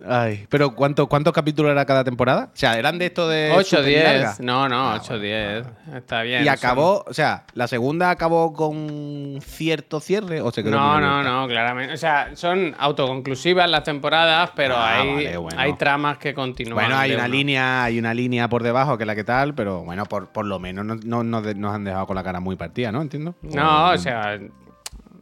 [0.07, 2.51] Ay, pero ¿cuánto, ¿cuántos capítulos era cada temporada?
[2.53, 3.53] O sea, eran de esto de.
[3.55, 4.19] 8, súper larga?
[4.35, 4.41] 10.
[4.41, 5.67] No, no, Ah, 8, bueno, 10.
[5.97, 6.43] Está bien.
[6.43, 11.01] Y son- acabó, o sea, la segunda acabó con cierto cierre o se quedó No,
[11.01, 11.95] no, no, claramente.
[11.95, 15.59] O sea, son autoconclusivas las temporadas, pero Ah, hay, vale, bueno.
[15.59, 16.85] hay tramas que continúan.
[16.85, 17.33] Bueno, hay una uno.
[17.33, 20.45] línea, hay una línea por debajo que es la que tal, pero bueno, por, por
[20.45, 23.01] lo menos no, no- nos han dejado con la cara muy partida, ¿no?
[23.01, 23.37] Entiendo.
[23.41, 24.39] No, o sea,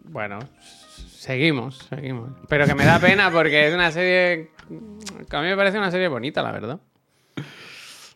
[0.06, 0.40] bueno,
[1.22, 2.30] seguimos, seguimos.
[2.48, 4.50] Pero que me da pena porque es una serie
[5.28, 6.80] que a mí me parece una serie bonita, la verdad.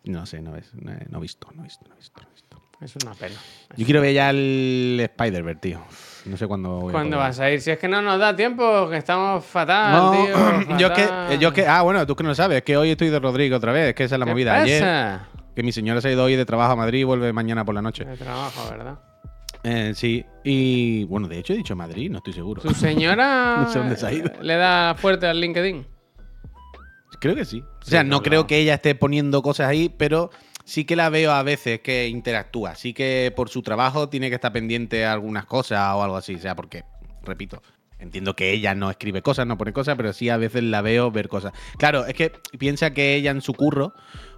[0.04, 2.20] No sé, no, es, no, he- visto, no he visto, no he visto.
[2.22, 2.62] no he visto.
[2.80, 3.34] Es una pena.
[3.76, 5.80] Yo quiero ver ya el Spider-Verse, tío.
[6.26, 7.60] No sé cuándo voy ¿Cuándo vas a ir?
[7.60, 10.76] Si es que no nos da tiempo, que estamos fatal, No, tío.
[10.78, 11.04] yo es que,
[11.34, 13.08] eh, yo es que, ah, bueno, tú que no lo sabes, es que hoy estoy
[13.08, 14.54] de Rodrigo otra vez, es que esa es la ¿Qué movida.
[14.60, 15.28] Ayer, pasa?
[15.54, 17.74] que mi señora se ha ido hoy de trabajo a Madrid y vuelve mañana por
[17.74, 18.04] la noche.
[18.04, 18.98] De trabajo, ¿verdad?
[19.68, 22.62] Eh, sí, y bueno, de hecho he dicho Madrid, no estoy seguro.
[22.62, 24.30] ¿Su señora No sé dónde se ha ido.
[24.40, 25.84] le da fuerte al LinkedIn?
[27.20, 27.64] Creo que sí.
[27.82, 30.30] O sea, Sí, no creo que ella esté poniendo cosas ahí, pero
[30.64, 32.76] sí que la veo a veces que interactúa.
[32.76, 36.36] Sí que por su trabajo tiene que estar pendiente a algunas cosas o algo así.
[36.36, 36.84] O sea, porque,
[37.24, 37.60] repito,
[37.98, 41.10] entiendo que ella no escribe cosas, no pone cosas, pero sí a veces la veo
[41.10, 41.52] ver cosas.
[41.76, 43.94] Claro, es que piensa que ella en su curro,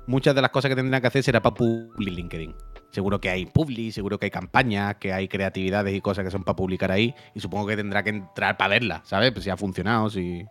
[0.06, 2.54] muchas de las cosas que tendrá que hacer será para publicar LinkedIn.
[2.90, 6.44] Seguro que hay publi, seguro que hay campañas, que hay creatividades y cosas que son
[6.44, 7.14] para publicar ahí.
[7.34, 9.32] Y supongo que tendrá que entrar para verla, ¿sabes?
[9.32, 10.44] Pues si ha funcionado, si.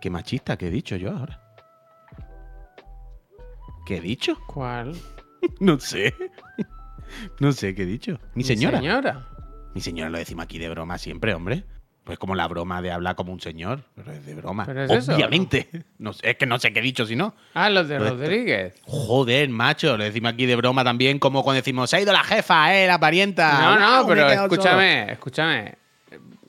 [0.00, 1.40] Qué machista, ¿qué he dicho yo ahora?
[3.86, 4.38] ¿Qué he dicho?
[4.46, 4.94] ¿Cuál?
[5.60, 6.14] No sé.
[7.40, 8.20] No sé qué he dicho.
[8.34, 8.78] Mi señora.
[8.78, 9.26] Señora.
[9.74, 11.64] Mi señora lo decimos aquí de broma siempre, hombre.
[12.04, 13.82] Pues como la broma de hablar como un señor.
[13.94, 14.64] Pero es de broma.
[14.66, 15.68] Pero es eso, Obviamente.
[15.98, 16.12] ¿no?
[16.12, 17.34] sé, es que no sé qué he dicho si no.
[17.54, 18.74] Ah, los de de- Rodríguez.
[18.84, 19.96] Joder, macho.
[19.96, 22.86] Lo decimos aquí de broma también, como cuando decimos, se ha ido la jefa, eh,
[22.86, 23.60] la parienta.
[23.78, 25.74] No, no, pero escúchame, escúchame.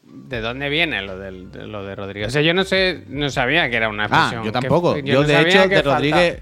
[0.03, 2.29] ¿De dónde viene lo, del- de, lo de Rodríguez?
[2.29, 4.43] O sea, yo no sé, no sabía que era una Ah, expresión.
[4.45, 4.97] yo que- tampoco.
[4.97, 6.41] yo yo, no de hecho, de falta- Rodríguez,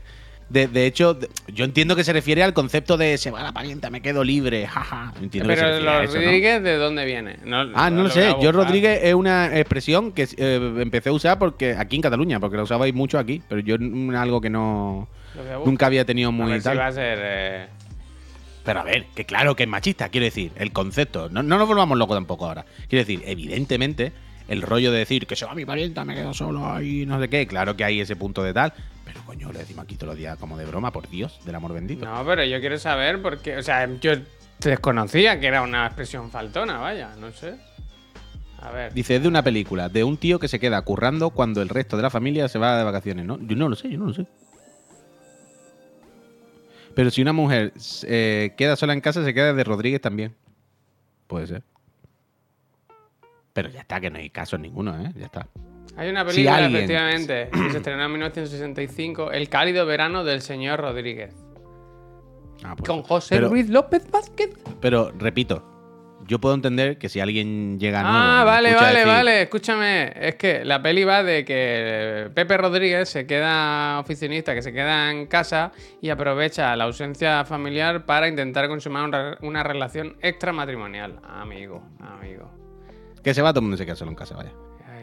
[0.50, 3.52] De, de hecho, de- yo entiendo que se refiere al concepto de se va la
[3.52, 5.14] parienta, me quedo libre, jaja.
[5.22, 6.14] Entiendo que se Pero a los.
[6.14, 7.38] Rodríguez, ¿de dónde viene?
[7.46, 8.36] No- Ah, no lo sé.
[8.42, 8.52] Yo.
[8.52, 12.64] Rodríguez es una expresión que eh, empecé a usar porque aquí en Cataluña, porque la
[12.64, 13.76] usabais mucho aquí, pero yo
[14.18, 15.08] algo que no
[15.66, 16.80] nunca había tenido A muy si tal.
[16.80, 17.20] va a ser.
[17.22, 17.68] eh,
[18.66, 21.30] Pero a ver, que claro que es machista, quiero decir, el concepto.
[21.30, 22.66] No, no nos volvamos locos tampoco ahora.
[22.88, 24.12] Quiero decir, evidentemente,
[24.48, 27.30] el rollo de decir que se va mi parienta, me quedo solo ahí, no sé
[27.30, 27.46] qué.
[27.46, 28.74] Claro que hay ese punto de tal.
[29.12, 31.74] Pero coño, le decimos aquí todos los días como de broma, por Dios, del amor
[31.74, 32.06] bendito.
[32.06, 33.58] No, pero yo quiero saber porque.
[33.58, 34.12] O sea, yo
[34.60, 37.56] desconocía que era una expresión faltona, vaya, no sé.
[38.62, 38.94] A ver.
[38.94, 41.98] Dice, es de una película, de un tío que se queda currando cuando el resto
[41.98, 43.40] de la familia se va de vacaciones, ¿no?
[43.42, 44.28] Yo no lo sé, yo no lo sé.
[46.94, 50.36] Pero si una mujer eh, queda sola en casa, se queda de Rodríguez también.
[51.28, 51.64] Puede ser.
[53.54, 55.12] Pero ya está, que no hay caso en ninguno, ¿eh?
[55.16, 55.48] Ya está.
[56.00, 60.42] Hay una Si película, alguien- efectivamente, que se estrenó en 1965, El cálido verano del
[60.42, 61.36] señor Rodríguez.
[62.64, 64.52] Ah, pues- Con José pero, Luis López Vázquez.
[64.80, 65.66] Pero, repito,
[66.26, 68.18] yo puedo entender que si alguien llega nuevo...
[68.18, 69.42] Ah, vale, vale, decir, vale.
[69.42, 70.14] Escúchame.
[70.16, 75.12] Es que la peli va de que Pepe Rodríguez se queda oficinista, que se queda
[75.12, 75.72] en casa
[76.02, 81.20] y aprovecha la ausencia familiar para intentar consumar una, una relación extramatrimonial.
[81.28, 82.50] Amigo, amigo.
[83.24, 84.52] Que se va, todo el mundo se queda solo en casa, vaya.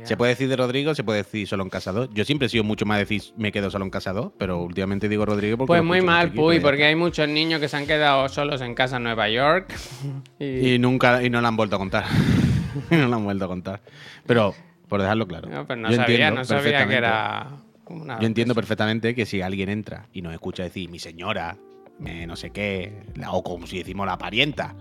[0.06, 2.10] Se puede decir de Rodrigo, se puede decir solo en casa 2.
[2.12, 5.08] Yo siempre he sido mucho más decir me quedo solo en casa 2, pero últimamente
[5.08, 5.68] digo Rodrigo porque.
[5.68, 8.96] Pues muy mal, Puy, porque hay muchos niños que se han quedado solos en casa
[8.98, 9.72] en Nueva York.
[10.38, 12.04] y, nunca, y no lo han vuelto a contar.
[12.90, 13.80] y no lo han vuelto a contar.
[14.26, 14.54] Pero,
[14.88, 15.48] por dejarlo claro.
[15.48, 17.46] no, pero no yo sabía, entiendo no sabía que perfectamente- era.
[17.88, 21.56] una- Yo entiendo perfectamente que si alguien entra y nos escucha decir mi señora,
[21.98, 24.74] me no sé qué, la- o como si decimos la parienta,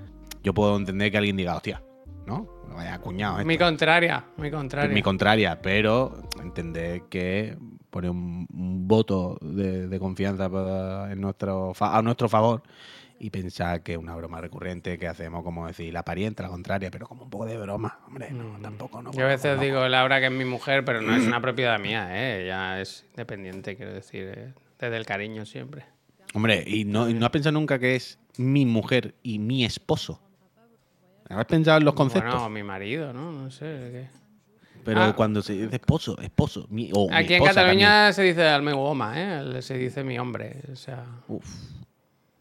[0.44, 1.82] yo puedo entender que alguien diga, hostia,
[2.26, 2.48] ¿no?
[2.76, 3.38] Vaya cuñado.
[3.38, 3.48] esto".
[3.48, 4.94] Mi contraria, mi contraria.
[4.94, 7.58] mi contraria, pero entender que
[7.90, 12.62] pone un, un voto de, de confianza para- en nuestro, fa- a nuestro favor
[13.18, 16.92] y pensar que es una broma recurrente que hacemos, como decir, la pariente, la contraria,
[16.92, 18.00] pero como un poco de broma.
[18.08, 19.14] Hombre, no, tampoco, no.
[19.14, 21.80] Yo a veces no, digo Laura que es mi mujer, pero no es una propiedad
[21.80, 22.44] mía, ¿eh?
[22.44, 25.86] Ella es independiente, quiero decir, eh, desde el cariño siempre.
[26.34, 30.20] Hombre, ¿y no, y no has pensado nunca que es mi mujer y mi esposo?
[31.30, 32.34] ¿Has pensado en los conceptos?
[32.34, 33.32] Bueno, mi marido, ¿no?
[33.32, 33.66] No sé.
[33.66, 34.26] ¿qué?
[34.86, 35.16] pero ah.
[35.16, 39.14] cuando se dice esposo, esposo, mi, o mi Aquí en Cataluña se dice al goma,
[39.18, 39.62] ¿eh?
[39.64, 41.04] Se dice mi hombre, o sea...
[41.28, 41.46] Uf.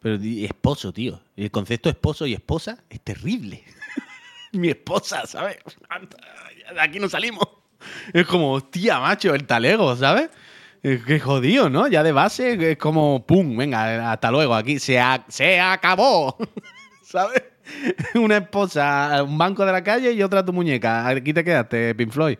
[0.00, 1.18] Pero esposo, tío.
[1.34, 3.64] El concepto esposo y esposa es terrible.
[4.52, 5.56] mi esposa, ¿sabes?
[6.74, 7.48] De aquí no salimos.
[8.12, 10.28] Es como, hostia, macho, el talego, ¿sabes?
[10.82, 11.88] Es que jodido, ¿no?
[11.88, 16.36] Ya de base es como, pum, venga, hasta luego, aquí se, ha- se acabó,
[17.02, 17.42] ¿sabes?
[18.14, 21.06] Una esposa, un banco de la calle y otra tu muñeca.
[21.08, 22.38] Aquí te quedaste, Pink Floyd.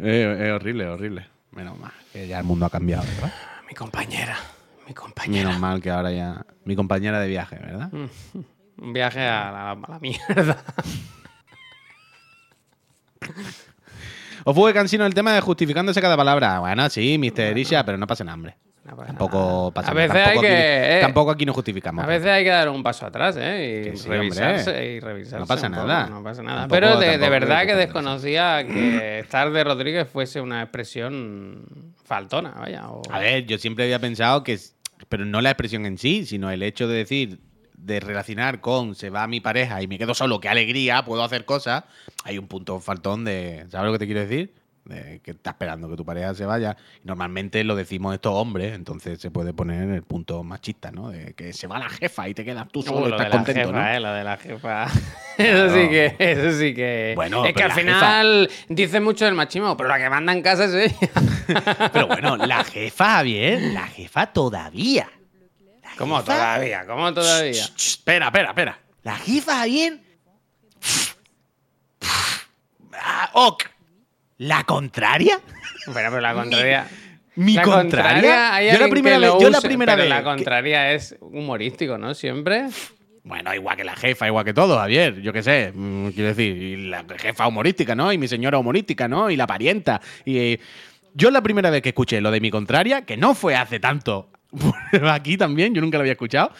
[0.00, 1.26] Es, es horrible, horrible.
[1.52, 3.32] Menos mal que ya el mundo ha cambiado, ¿verdad?
[3.68, 4.36] Mi compañera,
[4.86, 5.48] mi compañera.
[5.48, 6.44] Menos mal que ahora ya...
[6.64, 7.90] Mi compañera de viaje, ¿verdad?
[7.92, 10.62] Un viaje a la, a la mierda.
[14.44, 16.60] Os fue cansino el tema de justificándose cada palabra.
[16.60, 17.58] Bueno, sí, Mr.
[17.58, 18.06] Isha, pero no.
[18.06, 18.24] No pasa
[18.86, 20.06] Tampoco pasa A nada.
[20.06, 22.04] veces hay Tampoco, que, aquí, eh, tampoco aquí nos justificamos.
[22.04, 23.92] A veces hay que dar un paso atrás, ¿eh?
[23.92, 24.70] Y sí, revisarse.
[24.70, 24.94] hombre.
[24.94, 26.06] Y revisarse No pasa poco, nada.
[26.08, 26.60] no pasa nada.
[26.68, 31.64] Tampoco- Pero de, verdad que desconocía que estar de Rodríguez fuese una expresión
[32.04, 32.88] faltona, vaya.
[32.88, 34.58] o- A ver, yo siempre había pensado que...
[35.08, 37.40] Pero no la expresión en sí, sino el hecho de decir...
[37.78, 41.44] De relacionar con se va mi pareja y me quedo solo, qué alegría, puedo hacer
[41.44, 41.84] cosas.
[42.24, 43.64] Hay un punto faltón de.
[43.68, 44.54] ¿Sabes lo que te quiero decir?
[44.88, 46.76] Que está esperando que tu pareja se vaya.
[47.02, 51.10] Normalmente lo decimos estos hombres, entonces se puede poner el punto machista, ¿no?
[51.10, 53.60] De que se va la jefa y te quedas tú Uh, solo y estás contento,
[53.68, 53.88] jefa, ¿no?
[53.88, 54.86] eh, lo de la jefa.
[55.38, 57.12] Eso sí que, eso sí que.
[57.14, 60.64] Bueno, es que al final dice mucho del machismo, pero la que manda en casa
[60.64, 61.10] es ella.
[61.92, 65.10] Pero bueno, la jefa, bien, la jefa todavía.
[65.82, 66.86] La ¿Cómo jefa- todavía?
[66.86, 67.52] ¿Cómo todavía?
[67.64, 68.78] Ch, ch, espera, espera, espera.
[69.02, 70.02] La jefa, bien.
[72.92, 73.64] Ah, ok.
[74.38, 75.38] ¿La contraria?
[75.86, 76.86] Bueno, pero la contraria.
[77.36, 78.72] ¿Mi la contraria?
[78.72, 82.14] Yo la primera vez- yo la primera pero vez La que- contraria es humorístico, ¿no?
[82.14, 82.66] Siempre.
[83.24, 85.20] Bueno, igual que la jefa, igual que todo, Javier.
[85.20, 85.72] Yo qué sé.
[85.74, 88.12] mm, quiero decir, y la jefa humorística, ¿no?
[88.12, 89.30] Y mi señora humorística, ¿no?
[89.30, 90.00] Y la parienta.
[90.24, 90.60] Y eh,
[91.14, 94.30] yo la primera vez que escuché lo de mi contraria, que no fue hace tanto,
[95.10, 96.52] aquí también, yo nunca lo había escuchado,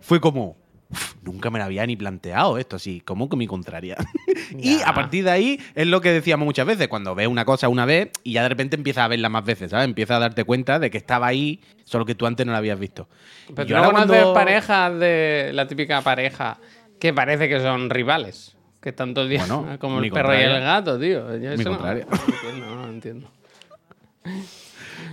[0.00, 0.56] fue como.
[0.92, 3.96] "Uf, nunca me lo había ni planteado esto así, como con mi contraria.
[4.58, 7.68] y a partir de ahí es lo que decíamos muchas veces, cuando ves una cosa
[7.68, 9.86] una vez y ya de repente empiezas a verla más veces, ¿sabes?
[9.86, 12.78] Empiezas a darte cuenta de que estaba ahí, solo que tú antes no la habías
[12.78, 13.08] visto.
[13.54, 16.58] Pero Y tú ahora no conoces cuando- parejas de la típica pareja
[17.00, 18.56] que parece que son rivales.
[18.80, 21.36] Que están todo el día Bueno, como el perro y el gato, tío.
[21.38, 21.78] Yo Mi no-.
[21.78, 23.30] No, entiendo, no entiendo.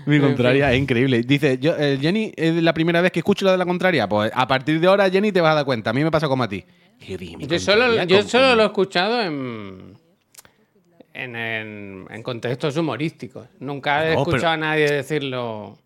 [0.05, 1.21] Mi contraria es increíble.
[1.21, 4.07] Dice, yo, eh, Jenny, es la primera vez que escucho lo de la contraria.
[4.09, 5.89] Pues a partir de ahora, Jenny, te vas a dar cuenta.
[5.89, 6.63] A mí me pasa como a ti.
[7.07, 9.93] Yo, dije, mi Yo solo, yo ¿cómo- solo lo he escuchado en,
[11.13, 13.47] en, en- en contextos humorísticos.
[13.59, 15.77] Nunca he No, escuchado pero- a nadie decirlo.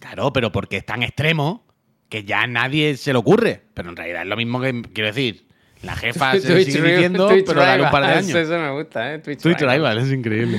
[0.00, 1.64] Claro, pero porque es tan extremo
[2.08, 3.62] que ya a nadie se le ocurre.
[3.74, 5.46] Pero en realidad es lo mismo que, quiero decir,
[5.82, 8.34] la jefa se sigue diciendo, pero dale un par de años.
[8.34, 9.18] Eso me gusta, ¿eh?
[9.20, 9.60] Twitch, Twitch.
[9.60, 10.58] Rival, es increíble.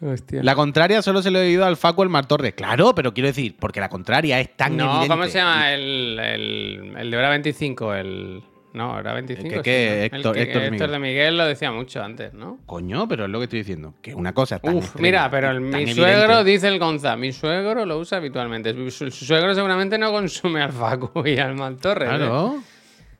[0.00, 0.42] Hostia.
[0.42, 2.54] La contraria solo se lo he oído al Facu el Mar Torres.
[2.54, 5.08] Claro, pero quiero decir, porque la contraria es tan No, evidente.
[5.08, 5.72] ¿cómo se llama?
[5.72, 8.42] El, el, el de hora 25, el...
[8.74, 9.48] No, hora 25.
[9.48, 10.16] que- sí, que ¿no?
[10.18, 10.90] El Héctor- que- Héctor de Héctor Miguel.
[10.90, 12.58] de Miguel lo decía mucho antes, ¿no?
[12.66, 13.94] Coño, pero es lo que estoy diciendo.
[14.02, 17.16] Que una cosa tan Uf, extrema mira, pero el- mi suegro, evidente- dice el Gonza,
[17.16, 18.74] mi suegro lo usa habitualmente.
[18.74, 22.04] Su, su- su suegro seguramente no consume al Facu y al Maltorre.
[22.04, 22.56] Claro.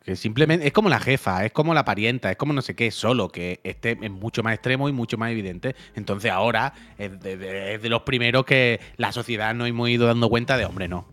[0.07, 2.91] Que simplemente es como la jefa, es como la parienta, es como no sé qué,
[2.93, 5.75] solo que este es mucho más extremo y mucho más evidente.
[5.97, 10.07] Entonces ahora es de, de- es de los primeros que la sociedad nos hemos ido
[10.07, 11.07] dando cuenta de, hombre, no.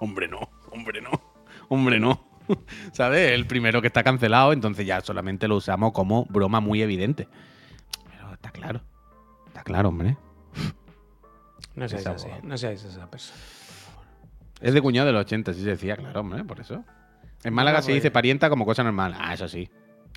[0.00, 0.50] Hombre, no.
[0.70, 1.10] Hombre, no.
[1.70, 2.22] Hombre, no.
[2.92, 3.32] ¿Sabes?
[3.32, 7.26] El primero que está cancelado, entonces ya solamente lo usamos como broma muy evidente.
[8.10, 8.82] Pero está claro.
[9.46, 10.16] Está claro, hombre.
[11.74, 12.40] No seáis Esa así, boba.
[12.42, 13.38] no seáis esa persona.
[14.60, 16.84] Es de cuñado de los 80, sí se decía, claro, hombre, por eso.
[17.44, 19.14] En Málaga No, se dice parienta como cosa normal.
[19.18, 19.68] Ah, eso sí.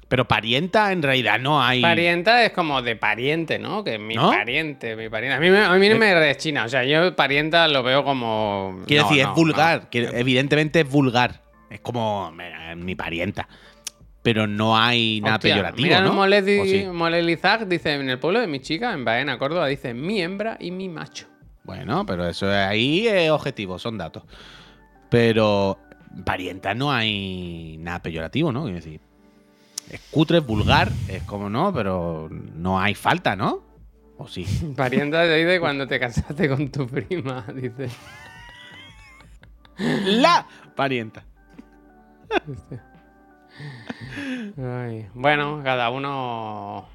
[0.07, 1.81] Pero parienta en realidad no hay.
[1.81, 3.83] Parienta es como de pariente, ¿no?
[3.83, 4.29] Que mi ¿No?
[4.29, 5.37] pariente, mi pariente.
[5.37, 6.65] A mí, a mí no me rechina.
[6.65, 8.81] O sea, yo parienta lo veo como.
[8.85, 9.87] Quiero no, decir, es vulgar.
[9.91, 11.41] evidentemente es vulgar.
[11.69, 13.47] Es como "Mira, mi parienta.
[14.21, 16.25] Pero no hay nada Hostia, peyorativo, mira, ¿no?
[17.67, 20.87] Dice en el pueblo de mi chica, en Baena, Córdoba, dice mi hembra y mi
[20.89, 21.27] macho.
[21.63, 24.23] Bueno, pero eso es- ahí es objetivo, son datos.
[25.09, 25.77] Pero
[26.25, 28.63] parienta no hay nada peyorativo, ¿no?
[28.63, 28.99] Quiero decir,
[29.89, 33.61] es cutre, es vulgar, es como no, pero no hay falta, ¿no?
[34.17, 34.45] ¿O sí?
[34.77, 37.89] Parienta dice cuando te casaste con tu prima, dice.
[39.77, 41.25] La parienta.
[44.57, 46.87] Ay, Bueno, cada uno.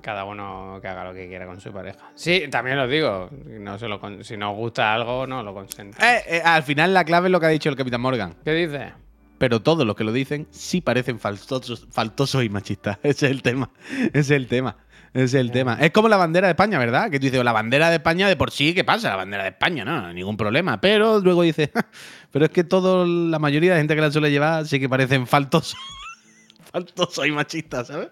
[0.00, 1.98] Cada uno que haga lo que quiera con su pareja.
[2.14, 6.16] Sí, también os digo, no se lo con- si nos gusta algo, no lo consenta.
[6.16, 8.34] Eh, eh, al final la clave es lo que ha dicho el Capitán Morgan.
[8.44, 8.92] ¿Qué dice?
[9.38, 12.98] Pero todos los que lo dicen sí parecen faltosos, faltosos y machistas.
[13.02, 13.70] Ese es el tema.
[14.12, 14.76] Ese es el tema.
[15.12, 15.76] Ese es el tema.
[15.78, 17.10] Es como la bandera de España, ¿verdad?
[17.10, 19.10] Que tú dices, la bandera de España de por sí, ¿qué pasa?
[19.10, 20.80] La bandera de España, no, ningún problema.
[20.80, 21.68] Pero luego dices,
[22.32, 25.26] pero es que todo, la mayoría de gente que la suele llevar sí que parecen
[25.26, 25.76] faltosos.
[26.72, 28.08] faltosos y machistas, ¿sabes?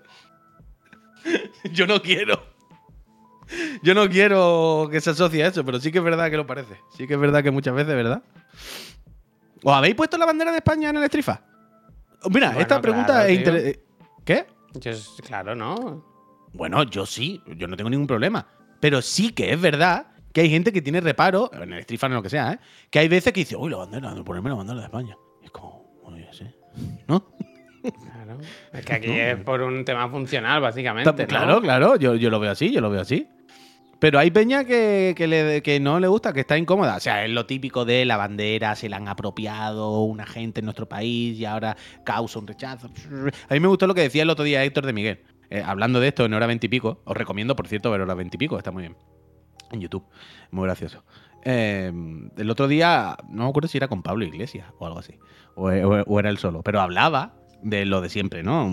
[1.73, 2.43] Yo no quiero.
[3.83, 6.47] Yo no quiero que se asocie a eso, pero sí que es verdad que lo
[6.47, 6.81] parece.
[6.97, 8.23] Sí que es verdad que muchas veces, ¿verdad?
[9.63, 11.43] ¿Os habéis puesto la bandera de España en el Estrifa?
[12.31, 13.85] Mira, Bueno, esta pregunta claro, es interesante.
[14.25, 14.47] ¿Qué?
[14.75, 14.93] Yo,
[15.27, 16.05] claro, ¿no?
[16.53, 18.47] Bueno, yo sí, yo no tengo ningún problema.
[18.79, 22.15] Pero sí que es verdad que hay gente que tiene reparo, en el Estrifa en
[22.15, 22.61] lo que sea, ¿eh?
[22.91, 25.17] que hay veces que dice, uy, la bandera, ponerme la bandera de España.
[25.43, 26.55] Y es como, bueno, ya sé.
[27.09, 27.33] ¿No?
[28.39, 28.51] Claro.
[28.73, 31.11] Es que aquí es por un tema funcional, básicamente.
[31.11, 31.29] ¿no?
[31.29, 33.29] Claro, claro, yo, yo lo veo así, yo lo veo así.
[33.99, 36.97] Pero hay peña que, que le- que no le gusta, que está incómoda.
[36.97, 40.65] O sea, es lo típico de la bandera, se la han apropiado una gente en
[40.67, 42.89] nuestro país y ahora causa un rechazo.
[43.49, 45.23] A mí me gustó lo que decía el otro día Héctor de Miguel.
[45.51, 48.15] Eh, hablando de esto en hora 20 y pico, os recomiendo, por cierto, ver hora
[48.15, 48.97] 20 y pico, está muy bien.
[49.71, 50.05] En YouTube,
[50.51, 51.05] muy gracioso.
[51.45, 51.93] Eh,
[52.39, 55.15] el otro día, no me acuerdo si era con Pablo Iglesias o algo así,
[55.57, 58.71] o, o- o era él solo, pero hablaba de lo de siempre, ¿no?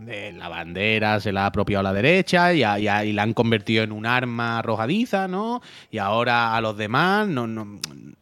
[0.00, 3.84] De la bandera se la ha apropiado la derecha y, a- a- la han convertido
[3.84, 5.62] en un arma arrojadiza, ¿no?
[5.90, 7.78] Y ahora a los demás no, no-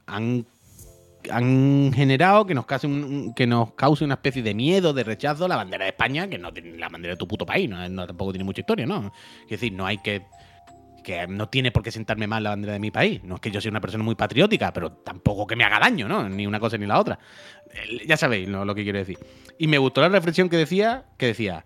[0.06, 0.44] han,
[1.94, 5.56] generado que nos, cause un- que nos cause una especie de miedo, de rechazo la
[5.56, 8.44] bandera de España, que no tiene la bandera de tu puto país, No- tampoco tiene
[8.44, 9.12] mucha historia, ¿no?
[9.44, 10.22] Es decir, no hay que
[11.02, 13.22] que no tiene por qué sentarme mal la bandera de mi país.
[13.24, 16.08] No es que yo sea una persona muy patriótica, pero tampoco que me haga daño,
[16.08, 16.28] ¿no?
[16.28, 17.18] Ni una cosa ni la otra.
[18.06, 19.18] Ya sabéis lo, lo que quiero decir.
[19.58, 21.64] Y me gustó la reflexión que decía, que decía,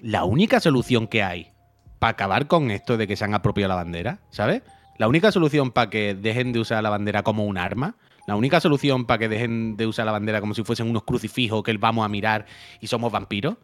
[0.00, 1.52] la única solución que hay
[1.98, 4.62] para acabar con esto de que se han apropiado la bandera, ¿sabes?
[4.98, 8.60] La única solución para que dejen de usar la bandera como un arma, la única
[8.60, 12.04] solución para que dejen de usar la bandera como si fuesen unos crucifijos que vamos
[12.04, 12.46] a mirar
[12.80, 13.56] y somos vampiros,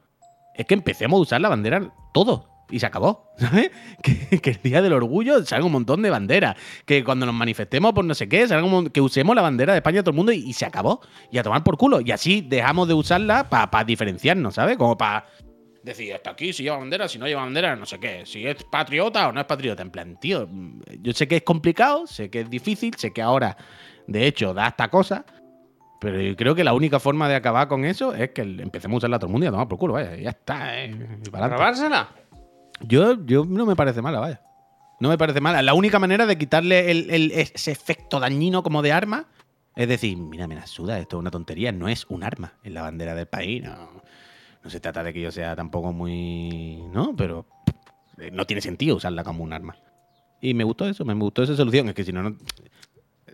[0.55, 2.50] es que empecemos a usar la bandera todo.
[2.71, 3.71] Y se acabó, ¿sabes?
[4.03, 6.57] Que, el día del orgullo salga un montón de banderas.
[6.85, 9.79] Que cuando nos manifestemos por no sé qué, salga un que usemos la bandera de
[9.79, 11.01] España todo el mundo y, se acabó.
[11.31, 12.01] Y a tomar por culo.
[12.01, 14.77] Y así dejamos de usarla para diferenciarnos, ¿sabes?
[14.77, 15.27] Como para
[15.83, 18.25] decir, hasta aquí, si lleva bandera, si no lleva bandera, no sé qué.
[18.27, 19.83] Si es patriota o no es patriota.
[19.83, 23.23] En plan, tío, mm, yo sé que es complicado, sé que es difícil, sé que
[23.23, 23.57] ahora,
[24.07, 25.25] de hecho, da esta cosa.
[26.01, 28.99] Pero yo creo que la única forma de acabar con eso es que empecemos a
[28.99, 30.17] usarla todo el mundo y a tomar por culo, vaya.
[30.17, 30.97] Ya está, ¿eh?
[31.31, 32.09] Para.
[32.81, 34.41] Yo, yo no me parece mala, vaya.
[35.01, 35.65] No me parece mal.
[35.65, 39.27] La única manera de quitarle el- el- ese efecto dañino como de arma
[39.77, 42.75] es decir, mira, me la suda, esto es una tontería, no es un arma en
[42.75, 43.63] la bandera del país.
[43.63, 44.03] No,
[44.63, 46.83] no se trata de que yo sea tampoco muy.
[46.93, 47.15] ¿No?
[47.17, 47.47] Pero
[48.19, 49.77] eh, no tiene sentido usarla como un arma.
[50.43, 51.89] Y me gustó eso, me gustó esa solución.
[51.89, 52.37] Es que si no, no.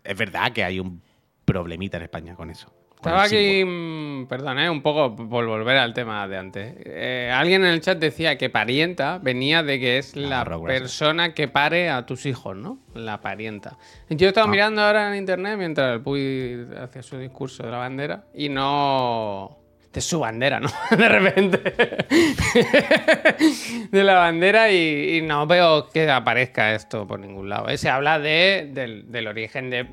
[0.05, 1.03] Es verdad que hay un
[1.45, 2.73] problemita en España con eso.
[3.07, 6.75] Estaba aquí, mm, perdón, eh, un poco por volver al tema de antes.
[6.85, 11.49] Eh, alguien en el chat decía que parienta venía de que es la persona que
[11.49, 12.79] pare a tus hijos, ¿no?
[12.95, 13.77] La parienta.
[14.09, 14.51] Yo estaba Ah.
[14.51, 19.59] mirando ahora en internet mientras el Puy hacía su discurso de la bandera y no.
[19.93, 20.69] De su bandera, ¿no?
[20.97, 21.59] De repente.
[23.91, 27.69] de la bandera y, y no veo que aparezca esto por ningún lado.
[27.71, 29.87] Eh, Se habla de, del, del origen de,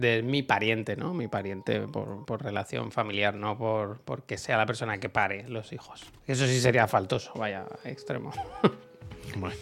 [0.00, 1.14] de mi pariente, ¿no?
[1.14, 5.72] Mi pariente por, por relación familiar, no por porque sea la persona que pare los
[5.72, 6.04] hijos.
[6.26, 8.32] Eso sí sería faltoso, vaya, extremo.
[9.36, 9.54] Bueno,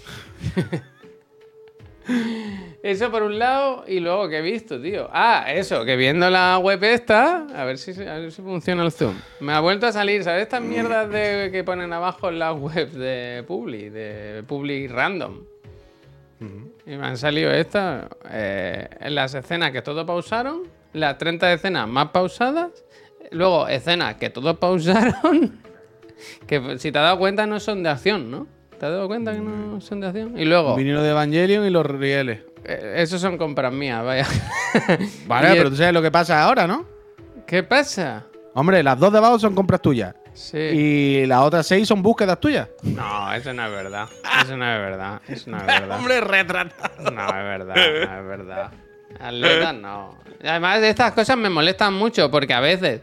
[2.82, 5.08] Eso por un lado, y luego que he visto, tío.
[5.12, 8.92] Ah, eso, que viendo la web esta, a ver si, a ver si funciona el
[8.92, 9.14] zoom.
[9.40, 10.42] Me ha vuelto a salir, ¿sabes?
[10.42, 15.40] Estas mierdas de, que ponen abajo en las webs de Publi, de Publi Random.
[16.90, 20.62] Y me han salido estas, eh, en las escenas que todos pausaron,
[20.94, 22.70] las 30 escenas más pausadas,
[23.30, 25.60] luego escenas que todos pausaron,
[26.46, 28.46] que si te has dado cuenta no son de acción, ¿no?
[28.70, 30.38] ¿Te has dado cuenta que no son de acción?
[30.38, 30.76] Y luego...
[30.76, 32.40] vinilo de Evangelion y los rieles.
[32.64, 34.26] Eh, Esos son compras mías, vaya.
[35.26, 36.86] Vale, Y pero el- tú sabes lo que pasa ahora, ¿no?
[37.46, 38.24] ¿Qué pasa?
[38.54, 40.14] Hombre, las dos de abajo son compras tuyas.
[40.38, 40.56] Sí.
[40.56, 42.68] Y las otras seis son búsquedas tuyas.
[42.82, 44.08] No, eso no es verdad.
[44.42, 45.20] Eso no es verdad.
[45.26, 45.98] Eso no es verdad.
[45.98, 47.10] Hombre, retratado.
[47.10, 48.70] No es verdad, no es verdad.
[49.18, 50.16] Atletas no.
[50.44, 53.00] Además, estas cosas me molestan mucho porque a veces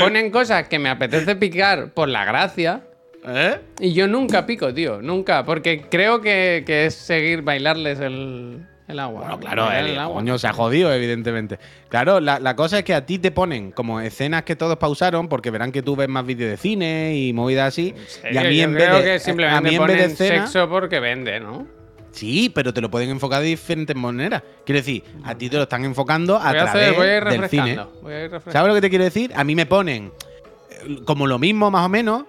[0.00, 2.84] ponen cosas que me apetece picar por la gracia.
[3.24, 3.60] ¿Eh?
[3.78, 5.02] Y yo nunca pico, tío.
[5.02, 5.44] Nunca.
[5.44, 9.20] Porque creo que, que es seguir bailarles el, el agua.
[9.22, 10.16] Bueno, claro, el, el agua.
[10.16, 11.58] coño se ha jodido, evidentemente.
[11.88, 15.28] Claro, la, la cosa es que a ti te ponen como escenas que todos pausaron
[15.28, 17.94] porque verán que tú ves más vídeos de cine y movidas así.
[18.30, 20.02] y a mí Yo en vez creo de, que a simplemente mí en vez de
[20.02, 21.66] ponen escena- sexo porque vende, ¿no?
[22.10, 24.42] Sí, pero te lo pueden enfocar de diferentes maneras.
[24.66, 27.16] Quiero decir, a ti te lo están enfocando a Voy a, través hacer, voy a
[27.16, 27.78] ir del cine.
[28.02, 28.30] Voy a ir.
[28.50, 29.32] ¿Sabes lo que te quiero decir?
[29.34, 30.12] A mí me ponen
[30.70, 32.24] eh, como lo mismo, más o menos,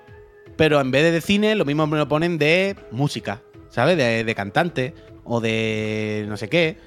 [0.55, 3.97] pero en vez de, de cine, lo mismo me lo ponen de música, ¿sabes?
[3.97, 4.93] De, de cantante
[5.23, 6.77] o de no sé qué.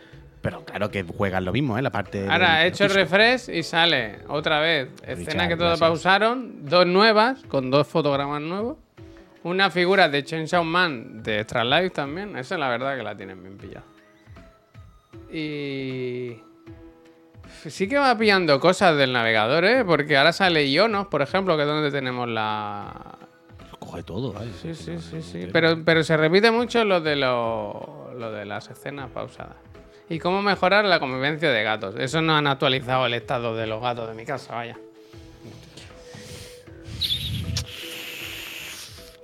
[0.42, 1.82] Pero claro que juegan lo mismo, ¿eh?
[1.82, 2.28] La parte.
[2.28, 3.00] Ahora he hecho físico.
[3.00, 5.80] refresh y sale otra vez escena que todos gracias.
[5.80, 8.76] pausaron, dos nuevas, con dos fotogramas nuevos.
[9.42, 12.36] Una figura de Chainsaw Man de Extra Life también.
[12.36, 13.84] Esa es la verdad que la tienen bien pillada.
[15.32, 16.36] Y.
[17.68, 19.84] Sí que va pillando cosas del navegador, ¿eh?
[19.84, 23.18] Porque ahora sale Ionos, por ejemplo, que es donde tenemos la.
[23.80, 24.52] Coge todo, ¿vale?
[24.62, 25.48] Sí, sí, sí, sí.
[25.52, 29.56] Pero, pero se repite mucho lo de, lo, lo de las escenas pausadas.
[30.08, 31.96] Y cómo mejorar la convivencia de gatos.
[31.98, 34.76] Eso no han actualizado el estado de los gatos de mi casa, vaya.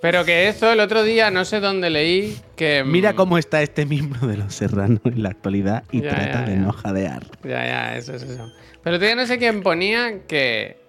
[0.01, 2.83] Pero que esto el otro día, no sé dónde leí, que...
[2.83, 6.41] mm, Mira cómo está este miembro de los serranos en la actualidad y Ya, trata
[6.41, 6.59] ya, de ya.
[6.61, 7.23] no jadear.
[7.45, 8.53] Ya, ya, eso es eso.
[8.83, 10.82] Pero todavía no sé quién ponía que...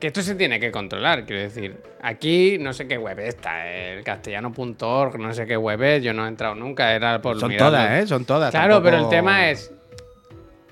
[0.00, 1.76] Que esto se tiene que controlar, quiero decir.
[2.00, 6.24] Aquí no sé qué web está, el castellano.org, no sé qué web es, yo no
[6.24, 7.76] he entrado nunca, era por Son mirarlo.
[7.78, 8.06] todas, ¿eh?
[8.06, 8.50] Son todas.
[8.52, 9.72] Claro, tampoco- pero el tema es.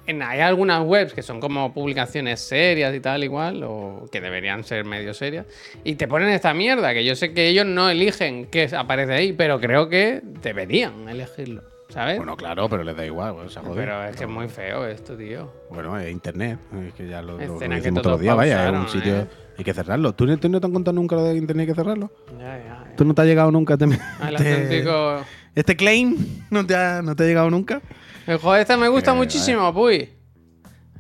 [0.07, 4.62] En, hay algunas webs que son como publicaciones serias y tal, igual, o que deberían
[4.62, 5.47] ser medio serias,
[5.83, 9.33] y te ponen esta mierda, que yo sé que ellos no eligen qué aparece ahí,
[9.33, 12.16] pero creo que deberían elegirlo, ¿sabes?
[12.18, 15.16] Bueno, claro, pero les da igual, bueno, se pero es que es muy feo esto,
[15.16, 15.53] tío.
[15.70, 16.59] Bueno, es internet.
[16.87, 19.16] Es que ya lo, lo- lo que todos días, vaya, un sitio.
[19.20, 19.26] ¿eh?
[19.59, 20.14] Hay que cerrarlo.
[20.14, 22.11] ¿Tú, no- tú no te han contado nunca lo de internet hay que cerrarlo?
[22.39, 22.97] Ya, ya, ya.
[22.97, 23.76] ¿Tú no te ha llegado nunca?
[23.78, 23.91] Te, El
[24.37, 25.24] te- auténtico.
[25.55, 26.16] ¿Este claim
[26.51, 27.80] no te, ha, no te ha llegado nunca?
[28.26, 30.11] El juego este me gusta Que muchísimo, puy.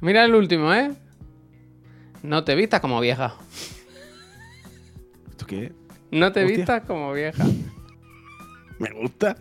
[0.00, 0.92] Mira el último, ¿eh?
[2.22, 3.34] No te vistas como vieja.
[5.30, 5.72] ¿Esto qué?
[6.10, 6.56] No te Hostia.
[6.56, 7.44] vistas como vieja.
[8.78, 9.36] Me gusta.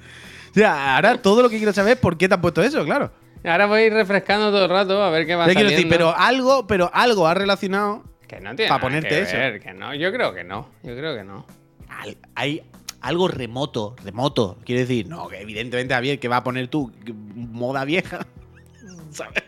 [0.55, 3.11] Sea, ahora todo lo que quiero saber es por qué te han puesto eso, claro.
[3.43, 6.15] Ahora voy a ir refrescando todo el rato a ver qué va quiero decir, pero
[6.17, 8.03] algo, pero algo ha relacionado.
[8.27, 9.37] Que no tiene pa' nada ponerte que eso.
[9.37, 9.93] ver, que no.
[9.93, 10.69] Yo creo que no.
[10.81, 11.45] Yo creo que no.
[11.89, 12.63] al- Hay
[13.01, 14.57] algo remoto, remoto.
[14.65, 16.91] Quiero decir, no, que evidentemente, Javier, que va a poner tú
[17.35, 18.25] moda vieja.
[19.11, 19.43] ¿Sabes?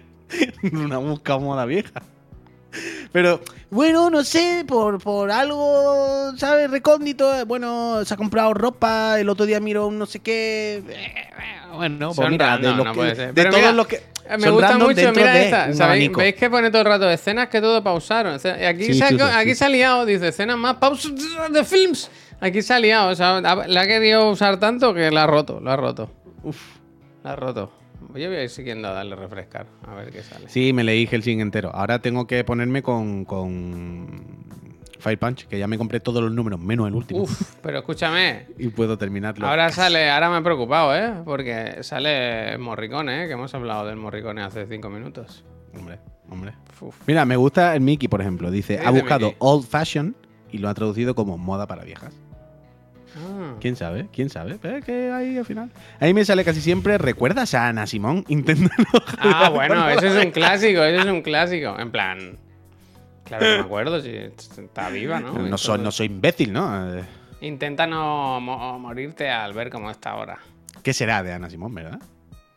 [0.74, 2.04] Una busca moda vieja.
[3.12, 6.70] Pero, bueno, no sé, por, por algo, ¿sabes?
[6.70, 7.46] Recóndito.
[7.46, 10.84] Bueno, se ha comprado ropa, el otro día miró un no sé qué.
[10.90, 11.28] eh,
[11.74, 13.96] Bueno, pues mira, de, los no que- de todos mira, los que.
[13.96, 15.74] Eh, Me gusta mucho, mira de esta.
[15.74, 16.12] ¿Sabéis?
[16.12, 18.34] ¿Veis que pone todo el rato escenas que todo pausaron?
[18.36, 19.56] Aquí, Sí, se, ha, chuzo, aquí sí.
[19.56, 21.14] se ha liado, dice escenas más pausas
[21.52, 22.12] de films.
[22.42, 25.60] Aquí se ha liado, o sea, la ha querido usar tanto que la ha roto,
[25.62, 26.12] lo ha roto.
[27.24, 27.72] La ha roto.
[28.16, 29.68] Yo voy a ir siguiendo a darle refrescar.
[29.86, 30.50] A ver qué sale.
[30.50, 31.72] Sí, me leí Helsing entero.
[31.74, 34.48] Ahora tengo que ponerme con, con
[35.00, 37.22] Fire Punch, que ya me compré todos los números, menos el último.
[37.24, 38.48] Uf, pero escúchame.
[38.58, 39.48] Y puedo terminarlo.
[39.48, 41.14] Ahora sale, ahora me he preocupado, ¿eh?
[41.26, 43.28] Porque sale Morricone, ¿eh?
[43.28, 45.44] Que hemos hablado del Morricone hace cinco minutos.
[45.78, 46.00] Hombre,
[46.30, 46.54] hombre.
[46.82, 46.96] Uf.
[47.08, 48.50] Mira, me gusta el Mickey, por ejemplo.
[48.50, 49.38] Dice, ¿Qué ha buscado Mickey?
[49.40, 50.16] old fashion
[50.52, 52.14] y lo ha traducido como moda para viejas.
[53.18, 53.56] Ah.
[53.60, 54.08] ¿Quién sabe?
[54.14, 54.58] ¿Quién sabe?
[54.62, 55.72] Pero es que ahí al final.
[56.00, 56.98] Ahí me sale casi siempre.
[56.98, 58.24] ¿Recuerdas a Ana Simón?
[58.30, 58.86] Inténtalo.
[59.20, 61.78] Ah, bueno, eso es un clásico, eso es un clásico.
[61.80, 62.38] En plan.
[63.26, 65.34] Claro que me acuerdo, si está viva, ¿no?
[65.34, 66.88] No soy, no soy imbécil, ¿no?
[67.42, 70.38] Intenta no mo- morirte al ver cómo está ahora.
[70.82, 72.00] ¿Qué será de Ana Simón, verdad?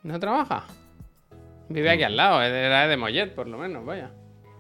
[0.05, 0.65] ¿No trabaja?
[1.69, 4.11] Vive aquí al lado, era de Mollet, por lo menos, vaya.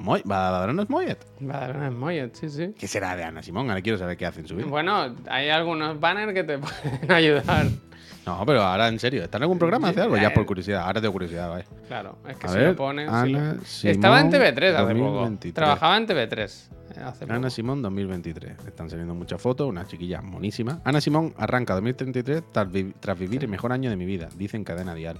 [0.00, 1.18] Moy, ¿Badalona es Moyet?
[1.40, 2.74] Badalona es Mollet, sí, sí.
[2.78, 3.68] ¿Qué será de Ana Simón?
[3.68, 4.66] Ahora quiero saber qué hace en su vida.
[4.66, 7.66] Bueno, hay algunos banners que te pueden ayudar.
[8.24, 9.88] No, pero ahora en serio, ¿está en algún programa?
[9.90, 10.16] ¿Hace algo?
[10.16, 10.82] Ya por curiosidad.
[10.86, 11.64] Ahora tengo curiosidad, vaya.
[11.88, 13.08] Claro, es que A si ver, lo pones.
[13.10, 15.52] si Ana lo- Simón, Estaba en TV3 hace 2023.
[15.52, 15.54] poco.
[15.54, 17.32] Trabajaba en TV3 eh, poco.
[17.32, 18.52] Ana Simón 2023.
[18.66, 20.80] Están saliendo muchas fotos, una chiquilla monísima.
[20.84, 24.56] Ana Simón arranca 2033 tras, vi- tras vivir el mejor año de mi vida, dice
[24.56, 25.18] en cadena dial.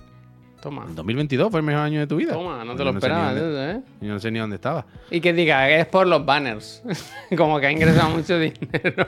[0.61, 0.85] Toma.
[0.89, 2.33] ¿El 2022 fue el mejor año de tu vida?
[2.35, 3.81] Toma, no te lo esperabas, dónde- ¿eh?
[4.01, 4.85] Yo no sé ni dónde estaba.
[5.11, 6.83] Y que diga es por los banners.
[7.37, 9.07] Como que ha ingresado mucho dinero.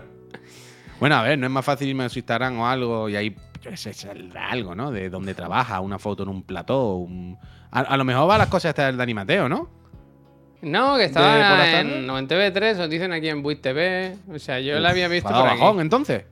[0.98, 3.36] Bueno, a ver, no es más fácil irme a su Instagram o algo y ahí,
[3.74, 4.90] saldrá algo, ¿no?
[4.90, 6.94] De dónde trabaja, una foto en un plató.
[6.96, 7.36] un-
[7.70, 9.68] A, a lo mejor va las cosas estas del Dani Mateo, ¿no?
[10.62, 14.16] No, que ¿De por estaba en, en TV3, os dicen aquí en Buit TV.
[14.32, 15.60] O sea, yo la había visto ¿Va a dar por aquí.
[15.60, 16.24] bajón, entonces?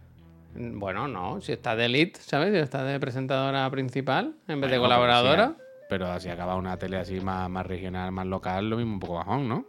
[0.55, 2.53] Bueno, no, si está de elite, ¿sabes?
[2.53, 5.55] Si está de presentadora principal en vez de Bueno, colaboradora.
[5.57, 8.95] Pero si, pero si acaba una tele así más, más regional, más local, lo mismo
[8.95, 9.65] un poco bajón, ¿no?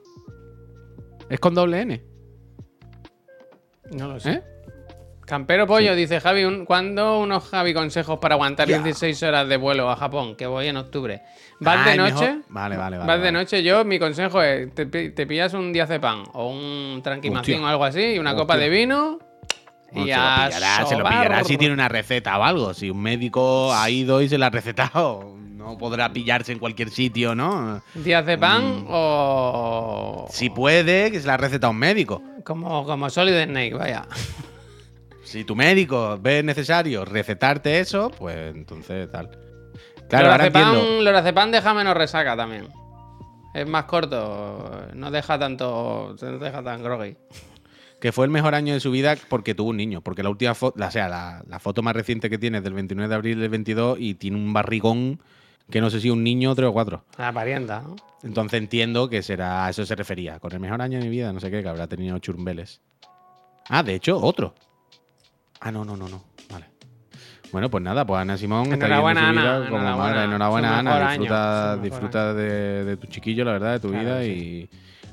[1.29, 2.03] ¿Es con doble N?
[3.91, 4.31] No lo sé.
[4.31, 4.43] ¿Eh?
[5.25, 8.79] Campero Pollo dice Javi, un- ¿cuándo unos Javi consejos para aguantar Ya.
[8.79, 10.35] 16 horas de vuelo a Japón?
[10.35, 11.21] Que voy en octubre.
[11.59, 12.13] ¿Vas Ah, de noche?
[12.33, 12.97] mejor- Vale, vale, vale.
[12.97, 13.23] Vas vale.
[13.23, 17.67] de noche, yo mi consejo es, te, te pillas un diazepam o un tranquimacín o
[17.67, 18.41] algo así y una Hostia.
[18.43, 19.19] copa de vino
[19.91, 22.73] No, y se, lo pillará, se lo pillará si tiene una receta o algo.
[22.73, 26.89] Si un médico ha ido y se la ha recetado, no podrá pillarse en cualquier
[26.89, 27.81] sitio, ¿no?
[27.95, 28.87] Diazepam Mm.
[28.89, 30.27] o...
[30.29, 32.21] Si puede, que se la ha recetado un médico.
[32.43, 34.07] Como, como Solid Snake, vaya.
[35.23, 39.29] Si tu médico ve necesario recetarte eso, pues entonces tal.
[40.09, 41.01] Claro, ahora Lorazepam, entiendo.
[41.03, 42.67] Lorazepam deja menos resaca también.
[43.53, 47.15] Es más corto, no deja tanto, no deja tan groggy.
[48.01, 50.01] Que fue el mejor año de su vida porque tuvo un niño.
[50.01, 52.73] Porque la última foto, o sea, la, la foto más reciente que tiene es del
[52.73, 55.21] 29 de abril del 22 y tiene un barrigón
[55.69, 57.05] que no sé si un niño tres o cuatro.
[57.17, 57.95] La parienta, ¿no?
[58.23, 60.39] Entonces entiendo que será a eso se refería.
[60.39, 62.81] Con el mejor año de mi vida, no sé qué, que habrá tenido churumbeles.
[63.69, 64.53] Ah, de hecho, otro.
[65.61, 66.23] Ah, no, no, no, no.
[66.49, 66.65] Vale.
[67.51, 70.13] Bueno, pues nada, pues Ana Simón está Enhorabuena, viviendo su vida Ana, como enhorabuena.
[70.15, 70.23] madre.
[70.25, 71.09] Enhorabuena, Ana.
[71.11, 74.29] Disfruta, disfruta de, de tu chiquillo, la verdad, de tu Claro, vida sí.
[74.29, 74.69] y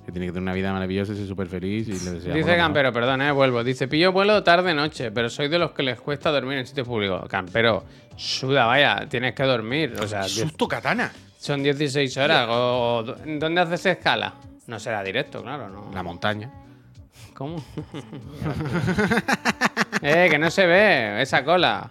[0.09, 1.87] que tiene que tener una vida maravillosa y ser súper feliz.
[1.87, 2.57] Y le deseamos lo Dice mejor.
[2.57, 3.63] Campero, perdón, eh, vuelvo.
[3.63, 7.29] Dice, pillo vuelo tarde-noche, pero soy de los que les cuesta dormir en sitios públicos.
[7.29, 7.85] Campero,
[8.17, 9.95] suda, vaya, tienes que dormir.
[10.03, 11.13] O sea, diez- ¡Susto, katana!
[11.39, 12.47] son 16 horas.
[12.51, 14.33] O, ¿Dónde haces escala?
[14.67, 15.91] No será directo, claro, ¿no?
[15.93, 16.51] La montaña.
[17.35, 17.63] ¿Cómo?
[20.03, 21.91] eh, que no se ve esa cola.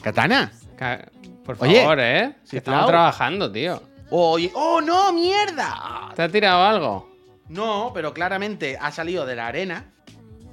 [0.00, 0.50] ¿Katana?
[0.76, 1.06] Ca-
[1.44, 2.34] Por Oye, favor, ¿eh?
[2.42, 3.82] Que sí, estamos trabajando, tío.
[4.10, 6.10] Oye, ¡oh, no, mierda!
[6.14, 7.11] ¿Te ha tirado algo?
[7.52, 9.84] No, pero claramente ha salido de la arena.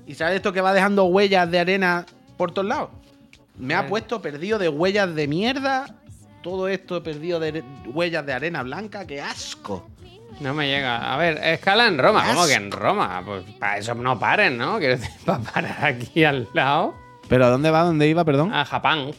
[0.06, 2.06] ¿Y sabes esto que va dejando huellas de arena
[2.38, 2.90] por todos lados?
[3.58, 3.86] Me ha Eh.
[3.90, 5.86] puesto perdido de huellas de mierda.
[6.42, 9.06] Todo esto perdido de huellas de arena blanca.
[9.06, 9.90] ¡Qué asco!
[10.40, 11.14] No me llega.
[11.14, 12.24] A ver, escala en Roma.
[12.26, 12.72] ¿Cómo que en.
[12.72, 13.22] Roma?
[13.26, 14.78] Pues para eso no paren, ¿no?
[14.80, 16.96] Quiero decir, para parar aquí al lado.
[17.28, 17.84] ¿Pero a dónde va?
[17.84, 18.54] ¿Dónde iba, perdón?
[18.54, 19.12] A Japón.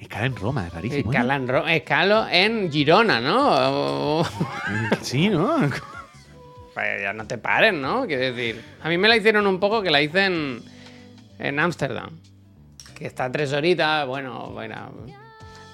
[0.00, 1.10] Escala en Roma, es rarísimo.
[1.12, 1.14] ¿eh?
[1.14, 4.22] Escala en Ro- Escalo en Girona, ¿no?
[5.02, 5.56] Sí, ¿no?
[6.74, 8.06] Pues ya no te paren, ¿no?
[8.06, 8.62] Quiero decir.
[8.82, 10.62] A mí me la hicieron un poco que la hice en.
[11.38, 12.10] En Ámsterdam.
[12.96, 14.92] Que está tres horitas, bueno, bueno.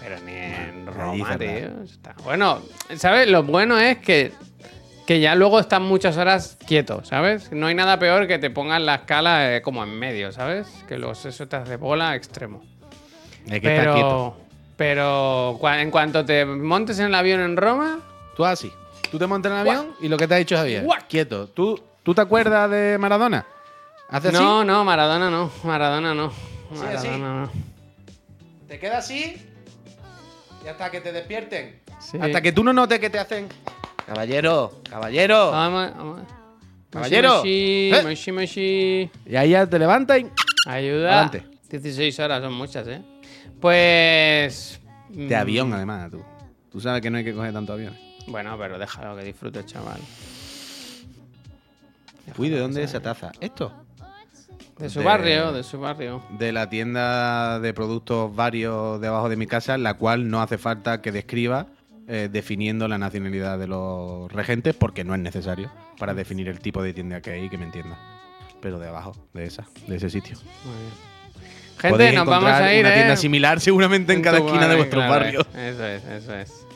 [0.03, 1.82] Pero ni en Roma, tío.
[1.84, 2.62] Está- Bueno,
[2.96, 3.28] ¿sabes?
[3.28, 4.32] Lo bueno es que.
[5.07, 7.51] Que ya luego están muchas horas quieto, ¿sabes?
[7.51, 10.68] No hay nada peor que te pongan la escala eh, como en medio, ¿sabes?
[10.86, 12.62] Que los, eso te hace bola extremo.
[13.51, 14.36] Hay que estar quieto.
[14.76, 15.59] Pero.
[15.61, 17.98] Pero en cuanto te montes en el avión en Roma.
[18.36, 18.70] Tú así.
[19.11, 20.84] Tú te montas en el avión y lo que te ha dicho Javier.
[20.84, 20.98] Guau.
[21.08, 21.48] Quieto.
[21.48, 23.46] ¿Tú, ¿Tú te acuerdas de Maradona?
[24.08, 24.36] ¿Hace así?
[24.38, 25.50] No, no, Maradona no.
[25.64, 26.32] Maradona no.
[26.70, 27.08] Maradona así.
[27.08, 27.50] no.
[28.68, 29.36] Te quedas así
[30.64, 31.80] y hasta que te despierten.
[32.00, 32.18] Sí.
[32.20, 33.48] Hasta que tú no notes que te hacen.
[34.06, 35.50] Caballero, caballero.
[35.50, 36.20] Vamos, vamos.
[36.90, 37.42] Caballero.
[37.44, 37.90] ¿Eh?
[39.26, 40.26] Y ahí ya te levantas y.
[40.66, 41.08] Ayuda.
[41.28, 41.44] Adelante.
[41.70, 43.02] 16 horas son muchas, ¿eh?
[43.61, 44.80] Pues.
[45.08, 46.22] De Mm, avión, además, tú.
[46.70, 47.96] Tú sabes que no hay que coger tanto avión.
[48.30, 50.00] Bueno, pero déjalo que disfrute, chaval.
[52.38, 53.32] Uy, ¿de dónde es esa taza?
[53.40, 53.72] ¿Esto?
[54.78, 56.22] De su De- barrio, de su barrio.
[56.38, 61.02] De la tienda de productos varios debajo de mi casa, la cual no hace falta
[61.02, 61.66] que describa
[62.08, 66.82] eh, definiendo la nacionalidad de los regentes, porque no es necesario para definir el tipo
[66.82, 67.98] de tienda que hay que me entienda.
[68.62, 70.36] Pero de abajo, de esa, de ese sitio.
[70.64, 70.92] Muy bien.
[71.78, 73.16] Gente, Podéis nos vamos encontrar a ir, una tienda ¿eh?
[73.16, 75.40] similar seguramente en, cada esquina de vuestro claro, barrio.
[75.54, 76.66] Eso es, eso es.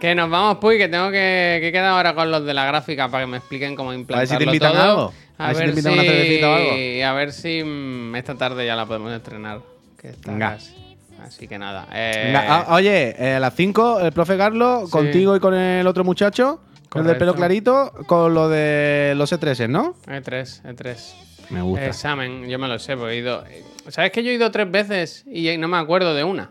[0.00, 3.08] Que nos vamos, Puy, que tengo que, que quedar ahora con los de la gráfica
[3.08, 4.80] para que me expliquen cómo A ver implantarlo si te invitan todo.
[4.80, 5.12] a algo.
[5.38, 6.70] A ver si te invitan a una cervecita o algo.
[7.06, 9.60] A ver si mm, esta tarde ya la podemos estrenar.
[10.00, 10.50] Que está Venga.
[10.54, 10.74] casi.
[11.22, 11.88] Así que nada.
[11.92, 14.90] eh, Venga, ah, oye, eh, a las 5, el profe Carlos, Sí.
[14.92, 19.32] contigo y con el otro muchacho, con el del pelo clarito, con lo de los
[19.32, 19.94] E3, ¿no?
[20.06, 21.14] E3, E3.
[21.50, 21.86] Me gusta.
[21.86, 23.42] Examen, yo me lo sé, porque he ido.
[23.88, 26.50] ¿Sabes que yo he ido tres veces y no me acuerdo de una?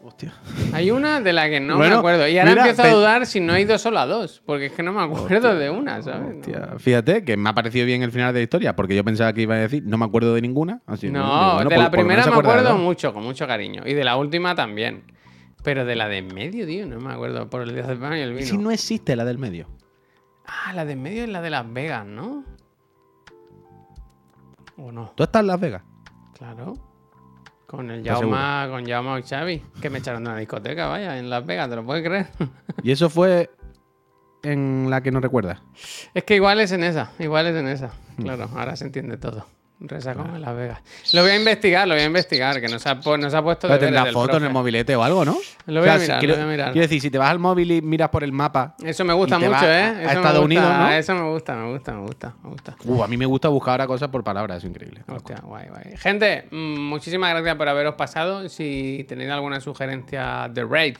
[0.00, 0.32] Hostia.
[0.72, 2.28] Hay una de la que no Bueno, me acuerdo.
[2.28, 4.40] Y ahora mira, empiezo a dudar si no he ido solo a dos.
[4.46, 6.36] Porque es que no me acuerdo de una, ¿sabes?
[6.36, 9.32] Hostia, Fíjate que me ha parecido bien el final de la historia, porque yo pensaba
[9.32, 10.80] que iba a decir, no me acuerdo de ninguna.
[10.86, 13.82] Así, No, bueno, de por- la primera me acuerdo mucho, con mucho cariño.
[13.86, 15.02] Y de la última también.
[15.64, 17.50] Pero de la de en medio, tío, no me acuerdo.
[17.50, 18.46] Por el de pan y el ¿Y vino.
[18.46, 19.66] si no existe la del medio?
[20.46, 22.44] Ah, la de en medio es la de Las Vegas, ¿no?
[24.76, 25.12] ¿O no?
[25.16, 25.82] ¿Tú estás en Las Vegas?
[26.38, 26.74] Claro.
[27.68, 29.62] Con el ¿Estás Jauma, con Jauma y Xavi.
[29.82, 32.26] Que me echaron de una discoteca, vaya, en Las Vegas, ¿te lo puedes creer?
[32.82, 33.50] Y eso fue
[34.42, 35.60] en la que no recuerdas.
[36.14, 37.88] Es que igual es en esa, igual es en esa.
[38.16, 38.22] Hmm.
[38.22, 39.44] Claro, ahora se entiende todo.
[39.80, 40.80] Resacón en Las Vegas.
[41.12, 43.74] Lo voy a investigar, lo voy a investigar, que nos ha, nos ha puesto Pero
[43.74, 45.36] deberes tendrás del foto en el mobilete o algo, ¿no?
[45.66, 46.72] Lo voy a mirar, quiero, lo voy a mirar.
[46.72, 48.74] quiero decir, si te vas al móvil y miras por el mapa.
[48.84, 49.82] Eso me gusta mucho, ¿eh?
[49.82, 50.90] a- Eso Estados gusta, Unidos, ¿no?
[50.90, 52.76] Eso me gusta, me gusta, me gusta, me gusta.
[52.84, 55.02] Uh, a mí me gusta buscar ahora cosas por palabras, es increíble.
[55.06, 55.96] Hostia, guay, guay.
[55.96, 58.48] Gente, mm, muchísimas gracias por haberos pasado.
[58.48, 60.96] Si tenéis alguna sugerencia de raid,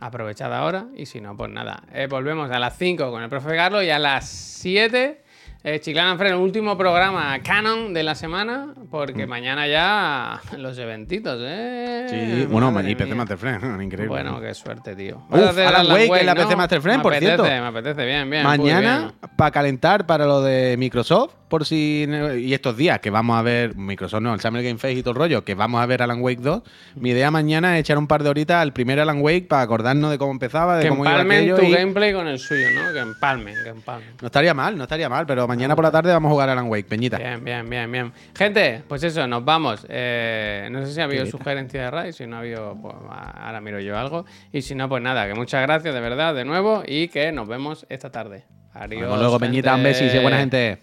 [0.00, 0.86] aprovechad ahora.
[0.96, 1.82] Y si no, pues nada.
[1.92, 5.23] Eh, volvemos a las 5 con el profe Carlos y a las 7.
[5.66, 11.38] Eh, Chiclana Fred, el último programa canon de la semana, porque mañana ya los eventitos,
[11.42, 12.04] ¿eh?
[12.06, 12.10] Mm.
[12.40, 13.14] Sí, bueno, Madre y PC mía.
[13.16, 14.08] Master Friend, increíble.
[14.08, 15.22] Bueno, qué suerte, tío.
[15.30, 16.42] Uf, Alan Wake en la ¿no?
[16.42, 17.44] PC Master Friend, me por apetece, cierto.
[17.44, 18.42] Me apetece, bien, bien.
[18.42, 22.06] Mañana, para calentar para lo de Microsoft, por si.
[22.40, 23.74] Y estos días que vamos a ver.
[23.74, 26.20] Microsoft no, el Summer Game Face y todo el rollo, que vamos a ver Alan
[26.20, 26.62] Wake 2.
[26.96, 30.10] Mi idea mañana es echar un par de horitas al primer Alan Wake para acordarnos
[30.10, 31.56] de cómo empezaba, de Que cómo iba empalmen aquello.
[31.56, 32.92] tu y- gameplay con el suyo, ¿no?
[32.92, 34.10] Que empalmen, que empalmen.
[34.20, 36.68] No estaría mal, no estaría mal, pero mañana por la tarde vamos a jugar Alan
[36.68, 37.16] Wake, Peñita.
[37.18, 38.12] Bien, bien, bien, bien.
[38.36, 39.86] Gente, pues eso, nos vamos.
[39.88, 42.94] Eh, no sé si ha habido Qué sugerencia de Ray, si no ha habido, pues
[43.10, 44.24] a- ahora miro yo algo.
[44.52, 47.46] Y si no, pues nada, que muchas gracias de verdad de nuevo y que nos
[47.48, 48.44] vemos esta tarde.
[48.72, 49.02] Adiós.
[49.02, 50.78] Vemos luego, Peñita, un sé buena gente.